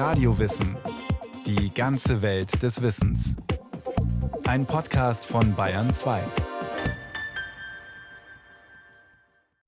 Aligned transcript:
Radiowissen. 0.00 0.78
Die 1.44 1.74
ganze 1.74 2.22
Welt 2.22 2.62
des 2.62 2.80
Wissens. 2.80 3.36
Ein 4.44 4.64
Podcast 4.64 5.26
von 5.26 5.54
Bayern 5.54 5.90
2. 5.90 6.22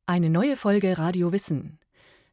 Eine 0.07 0.31
neue 0.31 0.57
Folge 0.57 0.97
Radio 0.97 1.33
Wissen. 1.35 1.79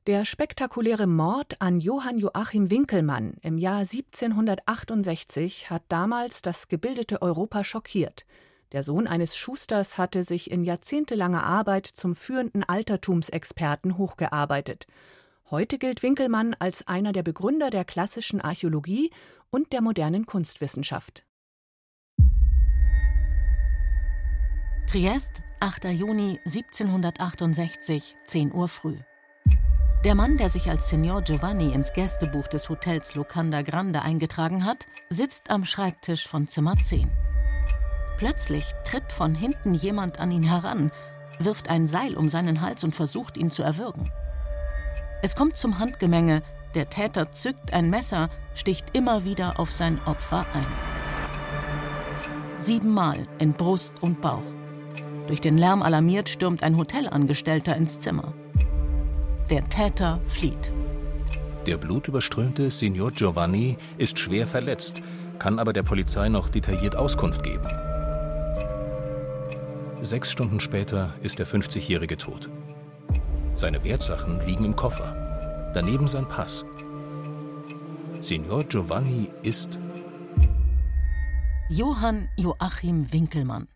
Der 0.07 0.23
spektakuläre 0.23 1.07
Mord 1.07 1.61
an 1.61 1.81
Johann 1.81 2.19
Joachim 2.19 2.69
Winkelmann 2.69 3.33
im 3.41 3.57
Jahr 3.57 3.79
1768 3.79 5.69
hat 5.69 5.83
damals 5.89 6.41
das 6.41 6.69
gebildete 6.69 7.21
Europa 7.21 7.65
schockiert. 7.65 8.25
Der 8.71 8.83
Sohn 8.83 9.07
eines 9.07 9.35
Schusters 9.35 9.97
hatte 9.97 10.23
sich 10.23 10.49
in 10.49 10.63
jahrzehntelanger 10.63 11.43
Arbeit 11.43 11.85
zum 11.85 12.15
führenden 12.15 12.63
Altertumsexperten 12.63 13.97
hochgearbeitet. 13.97 14.87
Heute 15.51 15.79
gilt 15.79 16.03
Winkelmann 16.03 16.55
als 16.59 16.87
einer 16.87 17.11
der 17.11 17.23
Begründer 17.23 17.71
der 17.71 17.83
klassischen 17.83 18.39
Archäologie 18.39 19.09
und 19.49 19.73
der 19.73 19.81
modernen 19.81 20.27
Kunstwissenschaft. 20.27 21.25
Triest, 24.91 25.31
8. 25.59 25.85
Juni 25.85 26.39
1768, 26.45 28.15
10 28.25 28.53
Uhr 28.53 28.67
früh. 28.67 28.97
Der 30.05 30.13
Mann, 30.13 30.37
der 30.37 30.49
sich 30.49 30.69
als 30.69 30.87
Signor 30.89 31.23
Giovanni 31.23 31.73
ins 31.73 31.93
Gästebuch 31.93 32.47
des 32.47 32.69
Hotels 32.69 33.15
Locanda 33.15 33.63
Grande 33.63 34.03
eingetragen 34.03 34.65
hat, 34.65 34.85
sitzt 35.09 35.49
am 35.49 35.65
Schreibtisch 35.65 36.27
von 36.27 36.47
Zimmer 36.47 36.77
10. 36.77 37.09
Plötzlich 38.17 38.65
tritt 38.85 39.11
von 39.11 39.33
hinten 39.33 39.73
jemand 39.73 40.19
an 40.19 40.29
ihn 40.29 40.43
heran, 40.43 40.91
wirft 41.39 41.69
ein 41.69 41.87
Seil 41.87 42.15
um 42.15 42.29
seinen 42.29 42.61
Hals 42.61 42.83
und 42.83 42.95
versucht, 42.95 43.35
ihn 43.35 43.49
zu 43.49 43.63
erwürgen. 43.63 44.11
Es 45.21 45.35
kommt 45.35 45.57
zum 45.57 45.79
Handgemenge, 45.79 46.43
der 46.75 46.89
Täter 46.89 47.31
zückt 47.31 47.73
ein 47.73 47.89
Messer, 47.89 48.29
sticht 48.55 48.85
immer 48.93 49.25
wieder 49.25 49.59
auf 49.59 49.71
sein 49.71 49.99
Opfer 50.05 50.45
ein. 50.53 50.65
Siebenmal 52.57 53.27
in 53.37 53.53
Brust 53.53 53.93
und 54.01 54.21
Bauch. 54.21 54.43
Durch 55.27 55.41
den 55.41 55.57
Lärm 55.57 55.81
alarmiert 55.81 56.29
stürmt 56.29 56.63
ein 56.63 56.77
Hotelangestellter 56.77 57.75
ins 57.75 57.99
Zimmer. 57.99 58.33
Der 59.49 59.67
Täter 59.67 60.19
flieht. 60.25 60.71
Der 61.65 61.77
blutüberströmte 61.77 62.71
Signor 62.71 63.11
Giovanni 63.11 63.77
ist 63.97 64.17
schwer 64.19 64.47
verletzt, 64.47 65.01
kann 65.37 65.59
aber 65.59 65.73
der 65.73 65.83
Polizei 65.83 66.29
noch 66.29 66.49
detailliert 66.49 66.95
Auskunft 66.95 67.43
geben. 67.43 67.67
Sechs 70.01 70.31
Stunden 70.31 70.59
später 70.59 71.13
ist 71.21 71.39
der 71.39 71.47
50-Jährige 71.47 72.15
tot. 72.15 72.49
Seine 73.59 73.83
Wertsachen 73.83 74.39
liegen 74.47 74.63
im 74.63 74.73
Koffer. 74.73 75.71
Daneben 75.73 76.07
sein 76.07 76.25
Pass. 76.25 76.63
Signor 78.21 78.63
Giovanni 78.63 79.29
ist 79.43 79.77
Johann 81.69 82.29
Joachim 82.37 83.11
Winkelmann. 83.11 83.67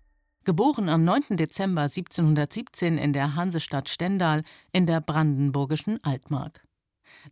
Geboren 0.46 0.88
am 0.88 1.04
9. 1.04 1.36
Dezember 1.36 1.82
1717 1.82 2.98
in 2.98 3.12
der 3.12 3.36
Hansestadt 3.36 3.90
Stendal 3.90 4.44
in 4.72 4.88
der 4.88 5.02
brandenburgischen 5.02 6.02
Altmark. 6.02 6.66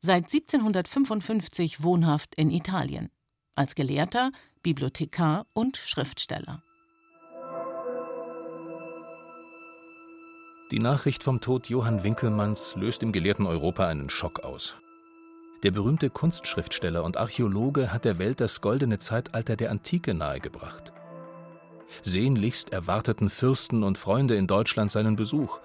Seit 0.02 0.26
1755 0.26 1.84
wohnhaft 1.84 2.36
in 2.36 2.52
Italien. 2.52 3.12
Als 3.56 3.76
Gelehrter, 3.76 4.34
Bibliothekar 4.62 5.46
und 5.54 5.78
Schriftsteller. 5.78 6.62
Die 10.72 10.80
Nachricht 10.80 11.22
vom 11.22 11.42
Tod 11.42 11.68
Johann 11.68 12.02
Winkelmanns 12.02 12.76
löst 12.78 13.04
im 13.04 13.12
gelehrten 13.12 13.46
Europa 13.46 13.88
einen 13.88 14.10
Schock 14.10 14.40
aus. 14.40 14.78
Der 15.64 15.72
berühmte 15.72 16.10
Kunstschriftsteller 16.10 17.04
und 17.04 17.18
Archäologe 17.18 17.92
hat 17.92 18.06
der 18.06 18.20
Welt 18.20 18.40
das 18.40 18.62
goldene 18.62 18.98
Zeitalter 18.98 19.58
der 19.58 19.70
Antike 19.70 20.14
nahegebracht. 20.14 20.94
Sehnlichst 22.04 22.72
erwarteten 22.72 23.30
Fürsten 23.30 23.84
und 23.84 23.98
Freunde 23.98 24.36
in 24.36 24.48
Deutschland 24.48 24.94
seinen 24.94 25.18
Besuch. 25.18 25.60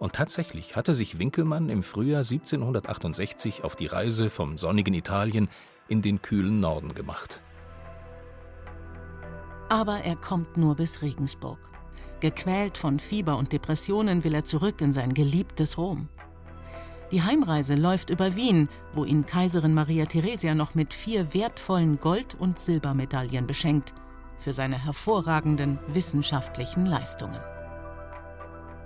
Und 0.00 0.14
tatsächlich 0.14 0.74
hatte 0.74 0.92
sich 0.92 1.20
Winkelmann 1.20 1.68
im 1.68 1.84
Frühjahr 1.84 2.24
1768 2.24 3.62
auf 3.62 3.76
die 3.76 3.86
Reise 3.86 4.28
vom 4.28 4.58
sonnigen 4.58 4.94
Italien 4.94 5.48
in 5.86 6.02
den 6.02 6.20
kühlen 6.20 6.58
Norden 6.58 6.94
gemacht. 6.94 7.42
Aber 9.68 10.00
er 10.00 10.16
kommt 10.16 10.56
nur 10.56 10.74
bis 10.74 11.00
Regensburg. 11.00 11.60
Gequält 12.20 12.78
von 12.78 12.98
Fieber 12.98 13.36
und 13.36 13.52
Depressionen 13.52 14.24
will 14.24 14.34
er 14.34 14.44
zurück 14.44 14.80
in 14.80 14.92
sein 14.92 15.12
geliebtes 15.12 15.76
Rom. 15.76 16.08
Die 17.12 17.22
Heimreise 17.22 17.74
läuft 17.74 18.10
über 18.10 18.34
Wien, 18.34 18.68
wo 18.92 19.04
ihn 19.04 19.26
Kaiserin 19.26 19.74
Maria 19.74 20.06
Theresia 20.06 20.54
noch 20.54 20.74
mit 20.74 20.92
vier 20.92 21.34
wertvollen 21.34 22.00
Gold- 22.00 22.34
und 22.34 22.58
Silbermedaillen 22.58 23.46
beschenkt 23.46 23.92
für 24.38 24.52
seine 24.52 24.82
hervorragenden 24.82 25.78
wissenschaftlichen 25.86 26.86
Leistungen. 26.86 27.40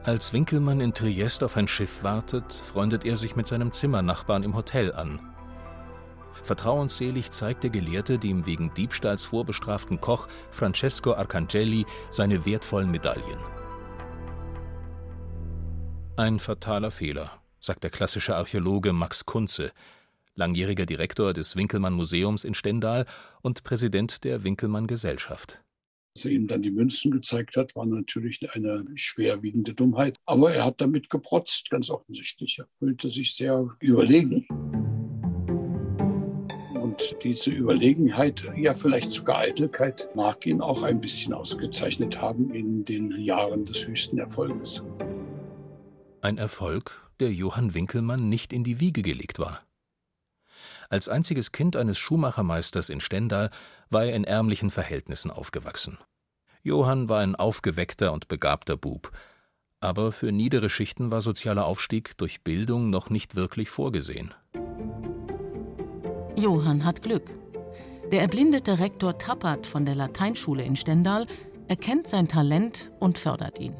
Als 0.04 0.32
Winkelmann 0.32 0.80
in 0.80 0.92
Triest 0.92 1.44
auf 1.44 1.56
ein 1.56 1.68
Schiff 1.68 2.02
wartet, 2.02 2.52
freundet 2.52 3.04
er 3.04 3.16
sich 3.16 3.36
mit 3.36 3.46
seinem 3.46 3.72
Zimmernachbarn 3.72 4.42
im 4.42 4.54
Hotel 4.54 4.92
an. 4.92 5.20
Vertrauensselig 6.42 7.30
zeigt 7.30 7.62
der 7.62 7.70
Gelehrte 7.70 8.18
dem 8.18 8.46
wegen 8.46 8.72
Diebstahls 8.74 9.24
vorbestraften 9.24 10.00
Koch 10.00 10.28
Francesco 10.50 11.14
Arcangeli 11.14 11.86
seine 12.10 12.44
wertvollen 12.46 12.90
Medaillen. 12.90 13.38
Ein 16.16 16.38
fataler 16.38 16.90
Fehler, 16.90 17.40
sagt 17.60 17.82
der 17.82 17.90
klassische 17.90 18.36
Archäologe 18.36 18.92
Max 18.92 19.24
Kunze, 19.24 19.72
langjähriger 20.34 20.86
Direktor 20.86 21.32
des 21.32 21.56
Winkelmann 21.56 21.94
Museums 21.94 22.44
in 22.44 22.54
Stendal 22.54 23.06
und 23.42 23.62
Präsident 23.62 24.24
der 24.24 24.44
Winkelmann 24.44 24.86
Gesellschaft. 24.86 25.62
Als 26.16 26.24
er 26.24 26.32
ihm 26.32 26.48
dann 26.48 26.62
die 26.62 26.72
Münzen 26.72 27.12
gezeigt 27.12 27.56
hat, 27.56 27.76
war 27.76 27.86
natürlich 27.86 28.40
eine 28.52 28.84
schwerwiegende 28.96 29.74
Dummheit. 29.74 30.18
Aber 30.26 30.52
er 30.52 30.64
hat 30.64 30.80
damit 30.80 31.08
geprotzt, 31.08 31.70
ganz 31.70 31.88
offensichtlich. 31.88 32.58
Er 32.58 32.66
fühlte 32.66 33.10
sich 33.10 33.34
sehr 33.34 33.76
überlegen. 33.80 34.46
Diese 37.22 37.50
Überlegenheit, 37.50 38.44
ja 38.56 38.72
vielleicht 38.72 39.12
sogar 39.12 39.40
Eitelkeit, 39.40 40.08
mag 40.14 40.46
ihn 40.46 40.62
auch 40.62 40.82
ein 40.82 41.00
bisschen 41.00 41.34
ausgezeichnet 41.34 42.18
haben 42.20 42.54
in 42.54 42.84
den 42.86 43.10
Jahren 43.20 43.66
des 43.66 43.86
höchsten 43.86 44.18
Erfolges. 44.18 44.82
Ein 46.22 46.38
Erfolg, 46.38 47.10
der 47.20 47.30
Johann 47.30 47.74
Winkelmann 47.74 48.30
nicht 48.30 48.54
in 48.54 48.64
die 48.64 48.80
Wiege 48.80 49.02
gelegt 49.02 49.38
war. 49.38 49.60
Als 50.88 51.08
einziges 51.08 51.52
Kind 51.52 51.76
eines 51.76 51.98
Schuhmachermeisters 51.98 52.88
in 52.88 53.00
Stendal 53.00 53.50
war 53.90 54.06
er 54.06 54.16
in 54.16 54.24
ärmlichen 54.24 54.70
Verhältnissen 54.70 55.30
aufgewachsen. 55.30 55.98
Johann 56.62 57.08
war 57.10 57.20
ein 57.20 57.36
aufgeweckter 57.36 58.12
und 58.12 58.28
begabter 58.28 58.76
Bub, 58.76 59.12
aber 59.80 60.12
für 60.12 60.32
niedere 60.32 60.70
Schichten 60.70 61.10
war 61.10 61.20
sozialer 61.20 61.66
Aufstieg 61.66 62.16
durch 62.16 62.42
Bildung 62.42 62.90
noch 62.90 63.10
nicht 63.10 63.34
wirklich 63.34 63.68
vorgesehen. 63.68 64.34
Johann 66.40 66.86
hat 66.86 67.02
Glück. 67.02 67.30
Der 68.10 68.22
erblindete 68.22 68.78
Rektor 68.78 69.18
Tappert 69.18 69.66
von 69.66 69.84
der 69.84 69.94
Lateinschule 69.94 70.62
in 70.64 70.74
Stendal 70.74 71.26
erkennt 71.68 72.08
sein 72.08 72.28
Talent 72.28 72.90
und 72.98 73.18
fördert 73.18 73.60
ihn. 73.60 73.74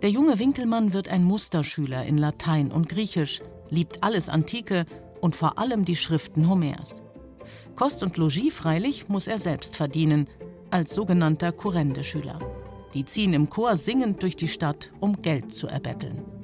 Der 0.00 0.10
junge 0.10 0.38
Winkelmann 0.38 0.94
wird 0.94 1.08
ein 1.08 1.22
Musterschüler 1.22 2.06
in 2.06 2.16
Latein 2.16 2.72
und 2.72 2.88
Griechisch, 2.88 3.42
liebt 3.68 4.02
alles 4.02 4.30
Antike 4.30 4.86
und 5.20 5.36
vor 5.36 5.58
allem 5.58 5.84
die 5.84 5.96
Schriften 5.96 6.48
Homers. 6.48 7.02
Kost 7.74 8.02
und 8.02 8.16
Logis 8.16 8.54
freilich 8.54 9.08
muss 9.08 9.26
er 9.26 9.38
selbst 9.38 9.76
verdienen, 9.76 10.28
als 10.70 10.94
sogenannter 10.94 11.52
Kurrendeschüler. 11.52 12.38
Die 12.94 13.04
ziehen 13.04 13.34
im 13.34 13.50
Chor 13.50 13.76
singend 13.76 14.22
durch 14.22 14.36
die 14.36 14.48
Stadt, 14.48 14.90
um 14.98 15.20
Geld 15.20 15.52
zu 15.52 15.66
erbetteln. 15.66 16.35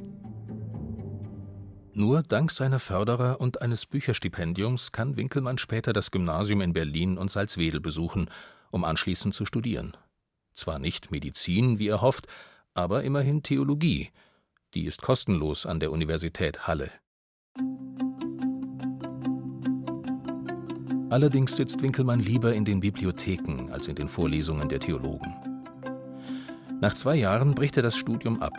Nur 1.94 2.22
dank 2.22 2.50
seiner 2.50 2.78
Förderer 2.78 3.38
und 3.38 3.60
eines 3.60 3.84
Bücherstipendiums 3.84 4.92
kann 4.92 5.16
Winkelmann 5.16 5.58
später 5.58 5.92
das 5.92 6.10
Gymnasium 6.10 6.62
in 6.62 6.72
Berlin 6.72 7.18
und 7.18 7.30
Salzwedel 7.30 7.80
besuchen, 7.80 8.30
um 8.70 8.84
anschließend 8.84 9.34
zu 9.34 9.44
studieren. 9.44 9.94
Zwar 10.54 10.78
nicht 10.78 11.10
Medizin, 11.10 11.78
wie 11.78 11.88
er 11.88 12.00
hofft, 12.00 12.28
aber 12.72 13.02
immerhin 13.02 13.42
Theologie. 13.42 14.10
Die 14.72 14.86
ist 14.86 15.02
kostenlos 15.02 15.66
an 15.66 15.80
der 15.80 15.92
Universität 15.92 16.66
Halle. 16.66 16.90
Allerdings 21.10 21.56
sitzt 21.56 21.82
Winkelmann 21.82 22.20
lieber 22.20 22.54
in 22.54 22.64
den 22.64 22.80
Bibliotheken 22.80 23.70
als 23.70 23.86
in 23.88 23.96
den 23.96 24.08
Vorlesungen 24.08 24.70
der 24.70 24.80
Theologen. 24.80 25.36
Nach 26.80 26.94
zwei 26.94 27.16
Jahren 27.16 27.54
bricht 27.54 27.76
er 27.76 27.82
das 27.82 27.98
Studium 27.98 28.40
ab, 28.40 28.54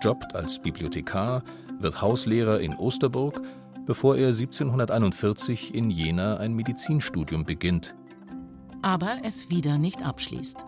jobbt 0.00 0.36
als 0.36 0.62
Bibliothekar, 0.62 1.42
wird 1.80 2.02
Hauslehrer 2.02 2.60
in 2.60 2.74
Osterburg, 2.74 3.40
bevor 3.86 4.16
er 4.16 4.28
1741 4.28 5.74
in 5.74 5.90
Jena 5.90 6.36
ein 6.36 6.54
Medizinstudium 6.54 7.44
beginnt. 7.44 7.94
Aber 8.82 9.18
es 9.24 9.50
wieder 9.50 9.78
nicht 9.78 10.04
abschließt. 10.04 10.58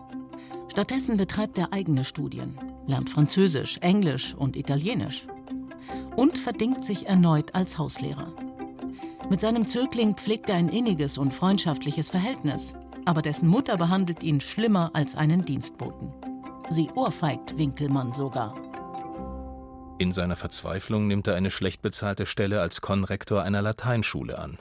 Stattdessen 0.69 1.17
betreibt 1.17 1.57
er 1.57 1.73
eigene 1.73 2.05
Studien, 2.05 2.57
lernt 2.87 3.09
Französisch, 3.09 3.77
Englisch 3.79 4.33
und 4.33 4.55
Italienisch 4.55 5.27
und 6.15 6.37
verdingt 6.37 6.85
sich 6.85 7.07
erneut 7.07 7.53
als 7.55 7.77
Hauslehrer. 7.77 8.33
Mit 9.29 9.41
seinem 9.41 9.67
Zögling 9.67 10.15
pflegt 10.15 10.49
er 10.49 10.55
ein 10.55 10.69
inniges 10.69 11.17
und 11.17 11.33
freundschaftliches 11.33 12.09
Verhältnis, 12.09 12.73
aber 13.05 13.21
dessen 13.21 13.47
Mutter 13.47 13.77
behandelt 13.77 14.23
ihn 14.23 14.41
schlimmer 14.41 14.91
als 14.93 15.15
einen 15.15 15.45
Dienstboten. 15.45 16.11
Sie 16.69 16.89
ohrfeigt 16.95 17.57
Winkelmann 17.57 18.13
sogar. 18.13 18.70
In 20.01 20.11
seiner 20.11 20.35
Verzweiflung 20.35 21.05
nimmt 21.05 21.27
er 21.27 21.35
eine 21.35 21.51
schlecht 21.51 21.83
bezahlte 21.83 22.25
Stelle 22.25 22.59
als 22.59 22.81
Konrektor 22.81 23.43
einer 23.43 23.61
Lateinschule 23.61 24.39
an. 24.39 24.57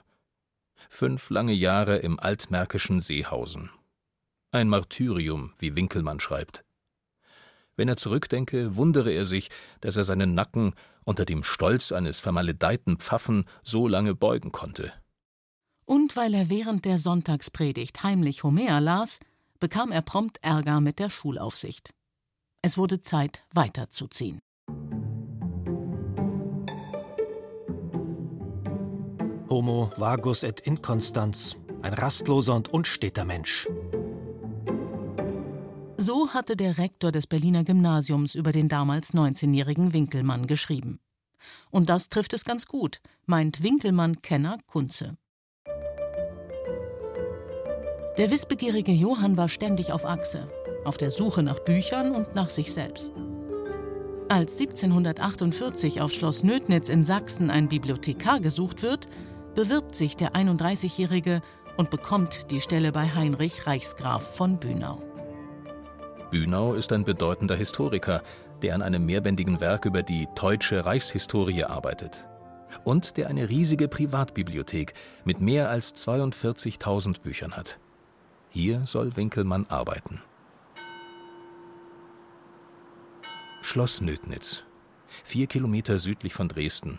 Fünf 0.91 1.31
lange 1.31 1.55
Jahre 1.55 1.97
im 1.97 2.21
altmärkischen 2.21 3.01
Seehausen. 3.01 3.71
Ein 4.51 4.69
Martyrium, 4.69 5.55
wie 5.57 5.75
Winkelmann 5.75 6.21
schreibt. 6.21 6.63
Wenn 7.75 7.89
er 7.89 7.97
zurückdenke, 7.97 8.77
wundere 8.77 9.13
er 9.13 9.25
sich, 9.25 9.49
dass 9.81 9.97
er 9.97 10.05
seinen 10.05 10.35
Nacken 10.35 10.75
unter 11.05 11.25
dem 11.25 11.43
Stolz 11.43 11.91
eines 11.91 12.19
vermaledeiten 12.19 12.99
Pfaffen 12.99 13.47
so 13.63 13.89
lange 13.89 14.15
beugen 14.15 14.53
konnte. 14.53 14.93
Und 15.87 16.17
weil 16.17 16.35
er 16.35 16.51
während 16.51 16.85
der 16.85 16.99
Sonntagspredigt 16.99 18.03
heimlich 18.03 18.43
Homer 18.45 18.79
las, 18.83 19.21
bekam 19.59 19.91
er 19.91 20.03
prompt 20.03 20.37
Ärger 20.43 20.83
mit 20.83 20.99
der 20.99 21.09
Schulaufsicht. 21.09 21.95
Es 22.61 22.77
wurde 22.77 23.01
Zeit, 23.01 23.41
weiterzuziehen. 23.55 24.43
Homo 29.51 29.91
vagus 29.97 30.45
et 30.45 30.61
inconstans, 30.61 31.57
ein 31.83 31.93
rastloser 31.93 32.55
und 32.55 32.73
unsteter 32.73 33.25
Mensch. 33.25 33.69
So 35.97 36.29
hatte 36.29 36.57
der 36.57 36.79
Rektor 36.79 37.11
des 37.11 37.27
Berliner 37.27 37.65
Gymnasiums 37.65 38.37
über 38.37 38.53
den 38.53 38.69
damals 38.69 39.13
19-jährigen 39.13 39.93
Winkelmann 39.93 40.47
geschrieben. 40.47 41.01
Und 41.71 41.91
das 41.91 42.09
trifft 42.11 42.33
es 42.33 42.45
ganz 42.45 42.67
gut, 42.67 43.01
meint 43.27 43.65
Winkelmann-Kenner 43.65 44.59
Kunze. 44.69 45.17
Der 48.19 48.31
wissbegierige 48.31 48.93
Johann 48.93 49.37
war 49.37 49.49
ständig 49.49 49.91
auf 49.91 50.05
Achse, 50.05 50.49
auf 50.85 50.97
der 50.97 51.11
Suche 51.11 51.43
nach 51.43 51.59
Büchern 51.59 52.15
und 52.15 52.37
nach 52.37 52.51
sich 52.51 52.73
selbst. 52.73 53.13
Als 54.29 54.61
1748 54.61 56.01
auf 56.01 56.13
Schloss 56.13 56.45
Nöthnitz 56.45 56.89
in 56.89 57.05
Sachsen 57.05 57.51
ein 57.51 57.69
Bibliothekar 57.69 58.39
gesucht 58.39 58.85
wird, 58.85 59.09
bewirbt 59.55 59.97
sich 59.97 60.17
der 60.17 60.33
31-Jährige 60.33 61.43
und 61.77 61.91
bekommt 61.91 62.51
die 62.51 62.61
Stelle 62.61 62.93
bei 62.93 63.09
Heinrich 63.15 63.67
Reichsgraf 63.67 64.37
von 64.37 64.59
Bünau. 64.59 65.03
Bünau 66.31 66.75
ist 66.75 66.93
ein 66.93 67.05
bedeutender 67.05 67.57
Historiker, 67.57 68.23
der 68.63 68.75
an 68.75 68.83
einem 68.83 69.05
mehrbändigen 69.05 69.61
Werk 69.61 69.85
über 69.85 70.03
die 70.03 70.29
deutsche 70.35 70.85
Reichshistorie 70.85 71.65
arbeitet. 71.65 72.29
Und 72.85 73.17
der 73.17 73.29
eine 73.29 73.49
riesige 73.49 73.89
Privatbibliothek 73.89 74.95
mit 75.25 75.41
mehr 75.41 75.71
als 75.71 75.95
42.000 75.97 77.21
Büchern 77.21 77.57
hat. 77.57 77.79
Hier 78.51 78.85
soll 78.85 79.17
Winkelmann 79.17 79.67
arbeiten. 79.69 80.23
Schloss 83.63 84.01
Nöthnitz, 84.01 84.65
vier 85.25 85.47
Kilometer 85.47 85.99
südlich 85.99 86.33
von 86.33 86.49
Dresden, 86.49 86.99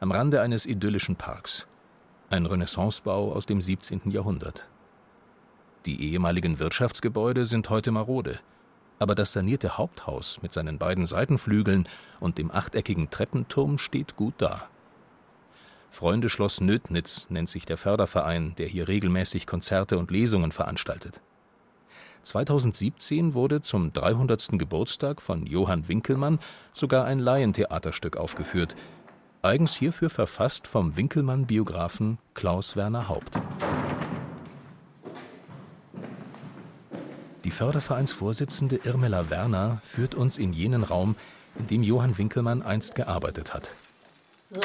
am 0.00 0.10
Rande 0.10 0.40
eines 0.40 0.66
idyllischen 0.66 1.16
Parks. 1.16 1.66
Ein 2.32 2.46
Renaissancebau 2.46 3.32
aus 3.32 3.46
dem 3.46 3.60
17. 3.60 4.02
Jahrhundert. 4.12 4.68
Die 5.84 6.12
ehemaligen 6.12 6.60
Wirtschaftsgebäude 6.60 7.44
sind 7.44 7.70
heute 7.70 7.90
marode, 7.90 8.38
aber 9.00 9.16
das 9.16 9.32
sanierte 9.32 9.78
Haupthaus 9.78 10.40
mit 10.40 10.52
seinen 10.52 10.78
beiden 10.78 11.06
Seitenflügeln 11.06 11.88
und 12.20 12.38
dem 12.38 12.52
achteckigen 12.52 13.10
Treppenturm 13.10 13.78
steht 13.78 14.14
gut 14.14 14.34
da. 14.38 14.68
Freunde 15.90 16.28
Schloss 16.28 16.60
Nöthnitz 16.60 17.26
nennt 17.30 17.48
sich 17.48 17.66
der 17.66 17.76
Förderverein, 17.76 18.54
der 18.58 18.68
hier 18.68 18.86
regelmäßig 18.86 19.48
Konzerte 19.48 19.98
und 19.98 20.12
Lesungen 20.12 20.52
veranstaltet. 20.52 21.22
2017 22.22 23.34
wurde 23.34 23.60
zum 23.60 23.92
300. 23.92 24.50
Geburtstag 24.52 25.20
von 25.20 25.46
Johann 25.46 25.88
Winkelmann 25.88 26.38
sogar 26.74 27.06
ein 27.06 27.18
Laientheaterstück 27.18 28.16
aufgeführt, 28.16 28.76
eigens 29.42 29.76
hierfür 29.76 30.10
verfasst 30.10 30.66
vom 30.66 30.96
Winkelmann-Biografen 30.96 32.18
Klaus 32.34 32.76
Werner 32.76 33.08
Haupt. 33.08 33.40
Die 37.44 37.50
Fördervereinsvorsitzende 37.50 38.80
Irmela 38.84 39.30
Werner 39.30 39.80
führt 39.82 40.14
uns 40.14 40.36
in 40.36 40.52
jenen 40.52 40.82
Raum, 40.82 41.16
in 41.58 41.66
dem 41.66 41.82
Johann 41.82 42.18
Winkelmann 42.18 42.62
einst 42.62 42.94
gearbeitet 42.94 43.54
hat. 43.54 43.72
So, 44.50 44.60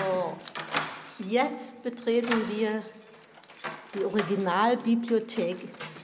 jetzt 1.29 1.81
betreten 1.83 2.41
wir 2.49 2.83
die 3.93 4.03
Originalbibliothek, 4.03 5.57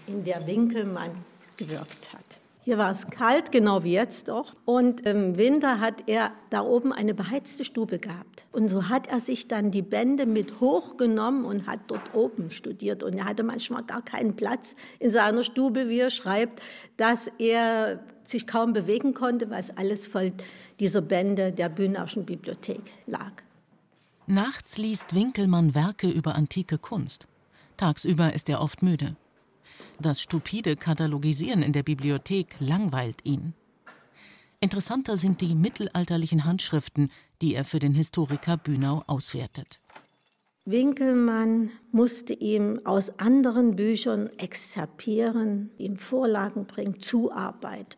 in 0.08 0.24
der 0.24 0.48
Winkelmann 0.48 1.12
gewirkt 1.58 2.14
hat. 2.14 2.31
Hier 2.64 2.78
war 2.78 2.92
es 2.92 3.10
kalt, 3.10 3.52
genau 3.52 3.84
wie 3.84 3.94
jetzt 3.94 4.30
auch. 4.30 4.54
Und 4.66 5.02
im 5.02 5.36
Winter 5.36 5.80
hat 5.80 6.04
er 6.08 6.32
da 6.52 6.62
oben 6.62 6.94
eine 6.94 7.16
beheizte 7.16 7.64
Stube 7.64 7.98
gehabt. 7.98 8.46
Und 8.52 8.68
so 8.68 8.88
hat 8.88 9.08
er 9.08 9.20
sich 9.20 9.48
dann 9.48 9.72
die 9.72 9.82
Bände 9.82 10.28
mit 10.28 10.60
hochgenommen 10.60 11.44
und 11.44 11.66
hat 11.66 11.80
dort 11.88 12.14
oben 12.14 12.52
studiert. 12.52 13.02
Und 13.02 13.14
er 13.14 13.26
hatte 13.26 13.42
manchmal 13.42 13.84
gar 13.84 14.04
keinen 14.04 14.36
Platz 14.36 14.76
in 15.00 15.10
seiner 15.10 15.44
Stube, 15.44 15.90
wie 15.90 16.00
er 16.00 16.12
schreibt, 16.12 16.62
dass 16.98 17.32
er 17.40 18.04
sich 18.24 18.46
kaum 18.46 18.74
bewegen 18.74 19.16
konnte, 19.16 19.50
weil 19.50 19.60
es 19.60 19.76
alles 19.76 20.06
voll 20.06 20.32
dieser 20.80 21.02
Bände 21.02 21.52
der 21.52 21.70
Bühnauschen 21.70 22.26
Bibliothek 22.26 22.82
lag. 23.08 23.32
Nachts 24.28 24.78
liest 24.78 25.16
Winkelmann 25.16 25.74
Werke 25.74 26.10
über 26.10 26.36
antike 26.36 26.78
Kunst. 26.78 27.26
Tagsüber 27.78 28.34
ist 28.34 28.50
er 28.50 28.62
oft 28.62 28.84
müde. 28.84 29.16
Das 30.00 30.22
stupide 30.22 30.76
Katalogisieren 30.76 31.62
in 31.62 31.74
der 31.74 31.84
Bibliothek 31.84 32.56
langweilt 32.60 33.24
ihn. 33.24 33.54
Interessanter 34.60 35.18
sind 35.18 35.42
die 35.42 35.56
mittelalterlichen 35.56 36.46
Handschriften, 36.46 37.12
die 37.42 37.56
er 37.56 37.66
für 37.66 37.80
den 37.80 37.94
Historiker 37.94 38.58
Bünau 38.58 39.04
auswertet. 39.08 39.80
Winkelmann 40.66 41.72
musste 41.92 42.34
ihm 42.34 42.80
aus 42.86 43.18
anderen 43.18 43.76
Büchern 43.76 44.30
exzerpieren, 44.38 45.72
ihm 45.80 45.98
Vorlagen 45.98 46.66
bringen, 46.66 47.00
Zuarbeit. 47.00 47.98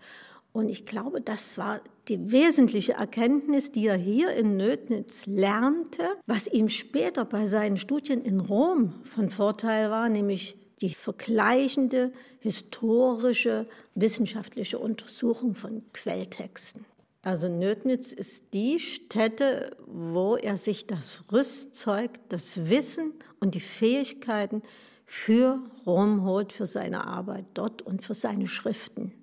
Und 0.53 0.69
ich 0.69 0.85
glaube, 0.85 1.19
das 1.19 1.57
war 1.57 1.81
die 2.07 2.31
wesentliche 2.31 2.94
Erkenntnis, 2.94 3.74
die 3.74 3.88
er 3.88 3.97
hier 3.97 4.33
in 4.33 4.56
Nötnitz 4.56 5.25
lernte, 5.25 6.03
was 6.25 6.47
ihm 6.47 6.69
später 6.69 7.25
bei 7.25 7.47
seinen 7.47 7.75
Studien 7.75 8.21
in 8.21 8.39
Rom 8.39 8.94
von 9.03 9.30
Vorteil 9.30 9.91
war, 9.91 10.07
nämlich 10.07 10.56
die 10.83 10.94
vergleichende 10.94 12.11
historische 12.40 13.68
wissenschaftliche 13.95 14.78
Untersuchung 14.78 15.56
von 15.56 15.81
Quelltexten. 15.94 16.85
Also 17.21 17.47
Nötnitz 17.47 18.11
ist 18.11 18.54
die 18.54 18.80
Stätte, 18.80 19.78
wo 19.87 20.35
er 20.35 20.57
sich 20.57 20.85
das 20.85 21.23
Rüstzeug, 21.31 22.19
das 22.28 22.69
Wissen 22.69 23.13
und 23.40 23.56
die 23.56 23.61
Fähigkeiten 23.61 24.61
für 25.06 25.59
Rom 25.85 26.25
holt, 26.25 26.52
für 26.52 26.66
seine 26.66 27.07
Arbeit 27.07 27.45
dort 27.54 27.81
und 27.81 28.04
für 28.04 28.13
seine 28.13 28.49
Schriften. 28.49 29.13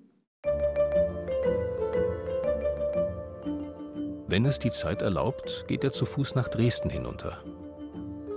Wenn 4.28 4.46
es 4.46 4.60
die 4.60 4.70
Zeit 4.70 5.02
erlaubt, 5.02 5.66
geht 5.68 5.84
er 5.84 5.92
zu 5.92 6.06
Fuß 6.06 6.36
nach 6.36 6.48
Dresden 6.48 6.88
hinunter. 6.88 7.44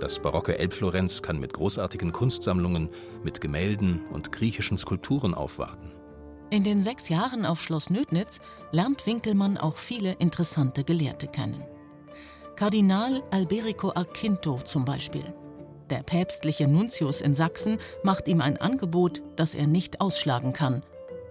Das 0.00 0.20
barocke 0.20 0.58
Elbflorenz 0.58 1.22
kann 1.22 1.38
mit 1.38 1.52
großartigen 1.52 2.12
Kunstsammlungen, 2.12 2.90
mit 3.22 3.40
Gemälden 3.40 4.06
und 4.12 4.32
griechischen 4.32 4.76
Skulpturen 4.76 5.34
aufwarten. 5.34 5.92
In 6.50 6.62
den 6.62 6.82
sechs 6.82 7.08
Jahren 7.08 7.46
auf 7.46 7.62
Schloss 7.62 7.90
Nöthnitz 7.90 8.40
lernt 8.70 9.06
Winkelmann 9.06 9.56
auch 9.56 9.76
viele 9.76 10.12
interessante 10.12 10.84
Gelehrte 10.84 11.26
kennen. 11.26 11.62
Kardinal 12.56 13.22
Alberico 13.30 13.92
Arquinto 13.94 14.58
zum 14.64 14.84
Beispiel. 14.84 15.24
Der 15.90 16.02
päpstliche 16.02 16.68
Nuntius 16.68 17.20
in 17.20 17.34
Sachsen 17.34 17.78
macht 18.02 18.28
ihm 18.28 18.40
ein 18.40 18.56
Angebot, 18.56 19.22
das 19.36 19.54
er 19.54 19.66
nicht 19.66 20.00
ausschlagen 20.00 20.52
kann. 20.52 20.82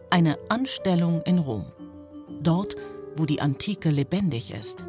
Eine 0.10 0.38
Anstellung 0.50 1.22
in 1.24 1.40
Rom. 1.40 1.72
Dort, 2.42 2.76
wo 3.16 3.26
die 3.26 3.42
Antike 3.42 3.90
lebendig 3.90 4.52
ist. 4.52 4.84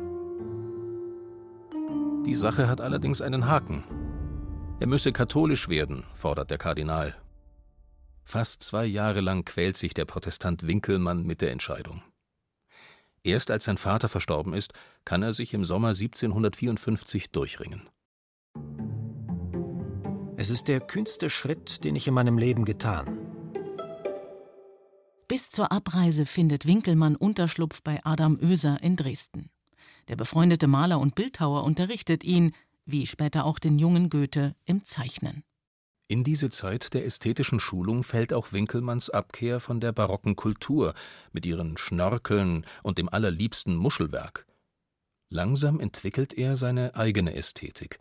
Die 2.27 2.35
Sache 2.35 2.69
hat 2.69 2.81
allerdings 2.81 3.21
einen 3.21 3.47
Haken. 3.47 3.85
Er 4.81 4.87
müsse 4.87 5.13
katholisch 5.13 5.69
werden, 5.69 6.05
fordert 6.15 6.51
der 6.51 6.59
Kardinal. 6.59 7.15
Fast 8.25 8.63
zwei 8.63 8.87
Jahre 8.87 9.21
lang 9.21 9.45
quält 9.45 9.77
sich 9.77 9.93
der 9.93 10.07
Protestant 10.07 10.67
Winkelmann 10.67 11.25
mit 11.25 11.43
der 11.43 11.53
Entscheidung. 11.53 12.03
Erst 13.23 13.51
als 13.51 13.65
sein 13.65 13.77
Vater 13.77 14.09
verstorben 14.09 14.55
ist, 14.55 14.73
kann 15.05 15.23
er 15.23 15.35
sich 15.35 15.53
im 15.53 15.65
Sommer 15.65 15.89
1754 15.89 17.31
durchringen. 17.31 17.89
Es 20.37 20.51
ist 20.51 20.69
der 20.69 20.81
kühnste 20.81 21.31
Schritt, 21.31 21.85
den 21.85 21.95
ich 21.95 22.09
in 22.09 22.15
meinem 22.15 22.39
Leben 22.39 22.65
getan. 22.65 23.19
Bis 25.29 25.51
zur 25.51 25.73
Abreise 25.73 26.27
findet 26.27 26.67
Winkelmann 26.67 27.17
Unterschlupf 27.17 27.83
bei 27.83 28.01
Adam 28.05 28.39
Oeser 28.43 28.83
in 28.83 28.97
Dresden. 28.97 29.51
Der 30.09 30.17
befreundete 30.17 30.67
Maler 30.67 31.01
und 31.01 31.15
Bildhauer 31.15 31.65
unterrichtet 31.65 32.25
ihn, 32.25 32.53
wie 32.85 33.07
später 33.07 33.45
auch 33.45 33.59
den 33.59 33.79
jungen 33.79 34.11
Goethe 34.11 34.55
im 34.65 34.85
Zeichnen. 34.85 35.45
In 36.07 36.23
diese 36.23 36.51
Zeit 36.51 36.93
der 36.93 37.07
ästhetischen 37.07 37.61
Schulung 37.61 38.03
fällt 38.03 38.35
auch 38.35 38.53
Winkelmanns 38.53 39.09
Abkehr 39.09 39.59
von 39.59 39.81
der 39.81 39.93
barocken 39.93 40.37
Kultur 40.37 40.93
mit 41.33 41.47
ihren 41.47 41.79
Schnörkeln 41.79 42.67
und 42.83 42.99
dem 42.99 43.09
allerliebsten 43.09 43.75
Muschelwerk. 43.75 44.47
Langsam 45.31 45.81
entwickelt 45.81 46.35
er 46.35 46.57
seine 46.57 46.95
eigene 46.95 47.35
Ästhetik, 47.35 47.99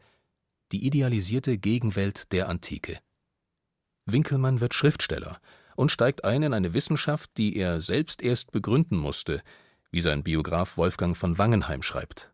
die 0.73 0.85
idealisierte 0.85 1.57
Gegenwelt 1.57 2.33
der 2.33 2.49
Antike. 2.49 2.99
Winkelmann 4.05 4.59
wird 4.59 4.73
Schriftsteller 4.73 5.39
und 5.77 5.89
steigt 5.89 6.25
ein 6.25 6.43
in 6.43 6.53
eine 6.53 6.73
Wissenschaft, 6.73 7.31
die 7.37 7.55
er 7.55 7.79
selbst 7.79 8.21
erst 8.21 8.51
begründen 8.51 8.97
musste, 8.97 9.41
wie 9.93 10.01
sein 10.01 10.23
Biograf 10.23 10.75
Wolfgang 10.75 11.15
von 11.15 11.37
Wangenheim 11.37 11.83
schreibt. 11.83 12.33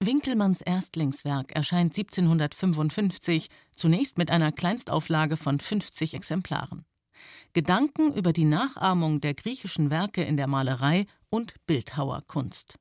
Winkelmanns 0.00 0.60
Erstlingswerk 0.60 1.52
erscheint 1.52 1.96
1755 1.96 3.48
zunächst 3.74 4.18
mit 4.18 4.30
einer 4.30 4.52
Kleinstauflage 4.52 5.36
von 5.36 5.58
50 5.58 6.14
Exemplaren. 6.14 6.84
Gedanken 7.54 8.14
über 8.14 8.32
die 8.32 8.44
Nachahmung 8.44 9.20
der 9.20 9.34
griechischen 9.34 9.90
Werke 9.90 10.22
in 10.22 10.36
der 10.36 10.46
Malerei 10.46 11.06
und 11.28 11.54
Bildhauerkunst. 11.66 12.76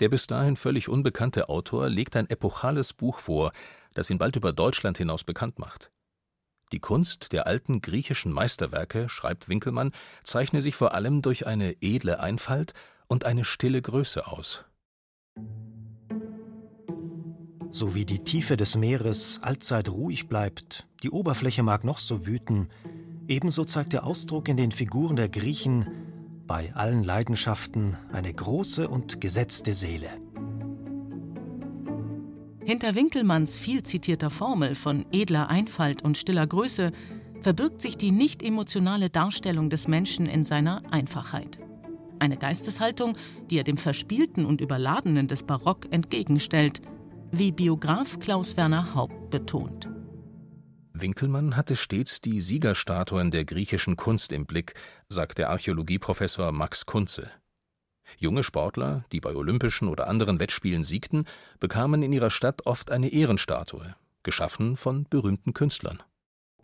Der 0.00 0.08
bis 0.08 0.26
dahin 0.26 0.56
völlig 0.56 0.88
unbekannte 0.88 1.48
Autor 1.48 1.88
legt 1.88 2.16
ein 2.16 2.28
epochales 2.28 2.92
Buch 2.92 3.20
vor, 3.20 3.52
das 3.94 4.10
ihn 4.10 4.18
bald 4.18 4.36
über 4.36 4.52
Deutschland 4.52 4.98
hinaus 4.98 5.24
bekannt 5.24 5.58
macht. 5.58 5.90
Die 6.72 6.78
Kunst 6.78 7.32
der 7.32 7.46
alten 7.46 7.80
griechischen 7.80 8.32
Meisterwerke, 8.32 9.08
schreibt 9.08 9.48
Winkelmann, 9.48 9.92
zeichne 10.24 10.62
sich 10.62 10.76
vor 10.76 10.94
allem 10.94 11.22
durch 11.22 11.46
eine 11.46 11.76
edle 11.80 12.20
Einfalt 12.20 12.74
und 13.10 13.26
eine 13.26 13.44
stille 13.44 13.82
Größe 13.82 14.26
aus. 14.26 14.64
So 17.72 17.94
wie 17.94 18.04
die 18.04 18.20
Tiefe 18.20 18.56
des 18.56 18.76
Meeres 18.76 19.40
allzeit 19.42 19.88
ruhig 19.88 20.28
bleibt, 20.28 20.86
die 21.02 21.10
Oberfläche 21.10 21.62
mag 21.62 21.84
noch 21.84 21.98
so 21.98 22.26
wüten, 22.26 22.68
ebenso 23.28 23.64
zeigt 23.64 23.92
der 23.92 24.04
Ausdruck 24.04 24.48
in 24.48 24.56
den 24.56 24.72
Figuren 24.72 25.16
der 25.16 25.28
Griechen 25.28 25.86
bei 26.46 26.74
allen 26.74 27.04
Leidenschaften 27.04 27.96
eine 28.12 28.32
große 28.32 28.88
und 28.88 29.20
gesetzte 29.20 29.72
Seele. 29.72 30.08
Hinter 32.64 32.94
Winkelmanns 32.94 33.56
viel 33.56 33.82
zitierter 33.82 34.30
Formel 34.30 34.74
von 34.74 35.06
edler 35.12 35.48
Einfalt 35.48 36.02
und 36.02 36.18
stiller 36.18 36.46
Größe 36.46 36.92
verbirgt 37.40 37.82
sich 37.82 37.96
die 37.96 38.10
nicht 38.10 38.42
emotionale 38.42 39.10
Darstellung 39.10 39.70
des 39.70 39.88
Menschen 39.88 40.26
in 40.26 40.44
seiner 40.44 40.82
Einfachheit. 40.92 41.58
Eine 42.20 42.36
Geisteshaltung, 42.36 43.16
die 43.50 43.58
er 43.58 43.64
dem 43.64 43.76
Verspielten 43.76 44.46
und 44.46 44.60
Überladenen 44.60 45.26
des 45.26 45.42
Barock 45.42 45.86
entgegenstellt– 45.90 46.80
wie 47.32 47.52
Biograf 47.52 48.18
Klaus 48.18 48.56
Werner 48.56 48.94
Haupt 48.94 49.30
betont. 49.30 49.88
Winkelmann 50.92 51.56
hatte 51.56 51.76
stets 51.76 52.20
die 52.20 52.40
Siegerstatuen 52.40 53.30
der 53.30 53.44
griechischen 53.44 53.96
Kunst 53.96 54.32
im 54.32 54.46
Blick, 54.46 54.74
sagt 55.08 55.38
der 55.38 55.50
Archäologieprofessor 55.50 56.52
Max 56.52 56.86
Kunze. 56.86 57.30
Junge 58.18 58.42
Sportler, 58.42 59.04
die 59.12 59.20
bei 59.20 59.34
Olympischen 59.34 59.88
oder 59.88 60.08
anderen 60.08 60.40
Wettspielen 60.40 60.82
siegten, 60.82 61.24
bekamen 61.60 62.02
in 62.02 62.12
ihrer 62.12 62.30
Stadt 62.30 62.66
oft 62.66 62.90
eine 62.90 63.08
Ehrenstatue, 63.08 63.94
geschaffen 64.24 64.76
von 64.76 65.06
berühmten 65.08 65.54
Künstlern 65.54 66.02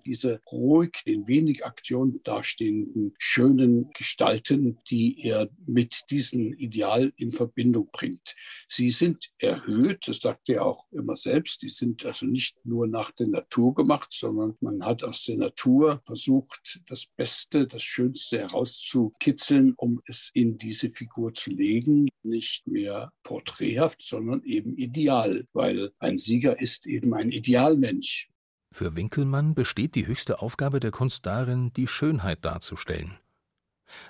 diese 0.06 0.40
ruhig, 0.50 1.02
in 1.04 1.26
wenig 1.26 1.64
Aktion 1.64 2.20
dastehenden, 2.22 3.14
schönen 3.18 3.90
Gestalten, 3.90 4.78
die 4.88 5.18
er 5.24 5.50
mit 5.66 6.04
diesem 6.10 6.52
Ideal 6.54 7.12
in 7.16 7.32
Verbindung 7.32 7.88
bringt. 7.92 8.36
Sie 8.68 8.90
sind 8.90 9.30
erhöht, 9.38 10.06
das 10.08 10.20
sagt 10.20 10.48
er 10.48 10.64
auch 10.64 10.86
immer 10.92 11.16
selbst, 11.16 11.62
die 11.62 11.68
sind 11.68 12.04
also 12.06 12.26
nicht 12.26 12.56
nur 12.64 12.86
nach 12.86 13.10
der 13.10 13.26
Natur 13.26 13.74
gemacht, 13.74 14.12
sondern 14.12 14.56
man 14.60 14.84
hat 14.84 15.02
aus 15.02 15.24
der 15.24 15.36
Natur 15.36 16.02
versucht, 16.04 16.80
das 16.86 17.06
Beste, 17.16 17.66
das 17.66 17.82
Schönste 17.82 18.38
herauszukitzeln, 18.38 19.74
um 19.76 20.00
es 20.06 20.30
in 20.32 20.58
diese 20.58 20.90
Figur 20.90 21.34
zu 21.34 21.50
legen. 21.50 22.08
Nicht 22.22 22.66
mehr 22.66 23.12
porträthaft, 23.22 24.02
sondern 24.02 24.42
eben 24.44 24.76
ideal, 24.76 25.44
weil 25.52 25.90
ein 25.98 26.18
Sieger 26.18 26.60
ist 26.60 26.86
eben 26.86 27.14
ein 27.14 27.30
Idealmensch. 27.30 28.28
Für 28.72 28.96
Winkelmann 28.96 29.54
besteht 29.54 29.94
die 29.94 30.06
höchste 30.06 30.40
Aufgabe 30.40 30.80
der 30.80 30.90
Kunst 30.90 31.26
darin, 31.26 31.72
die 31.72 31.86
Schönheit 31.86 32.44
darzustellen. 32.44 33.18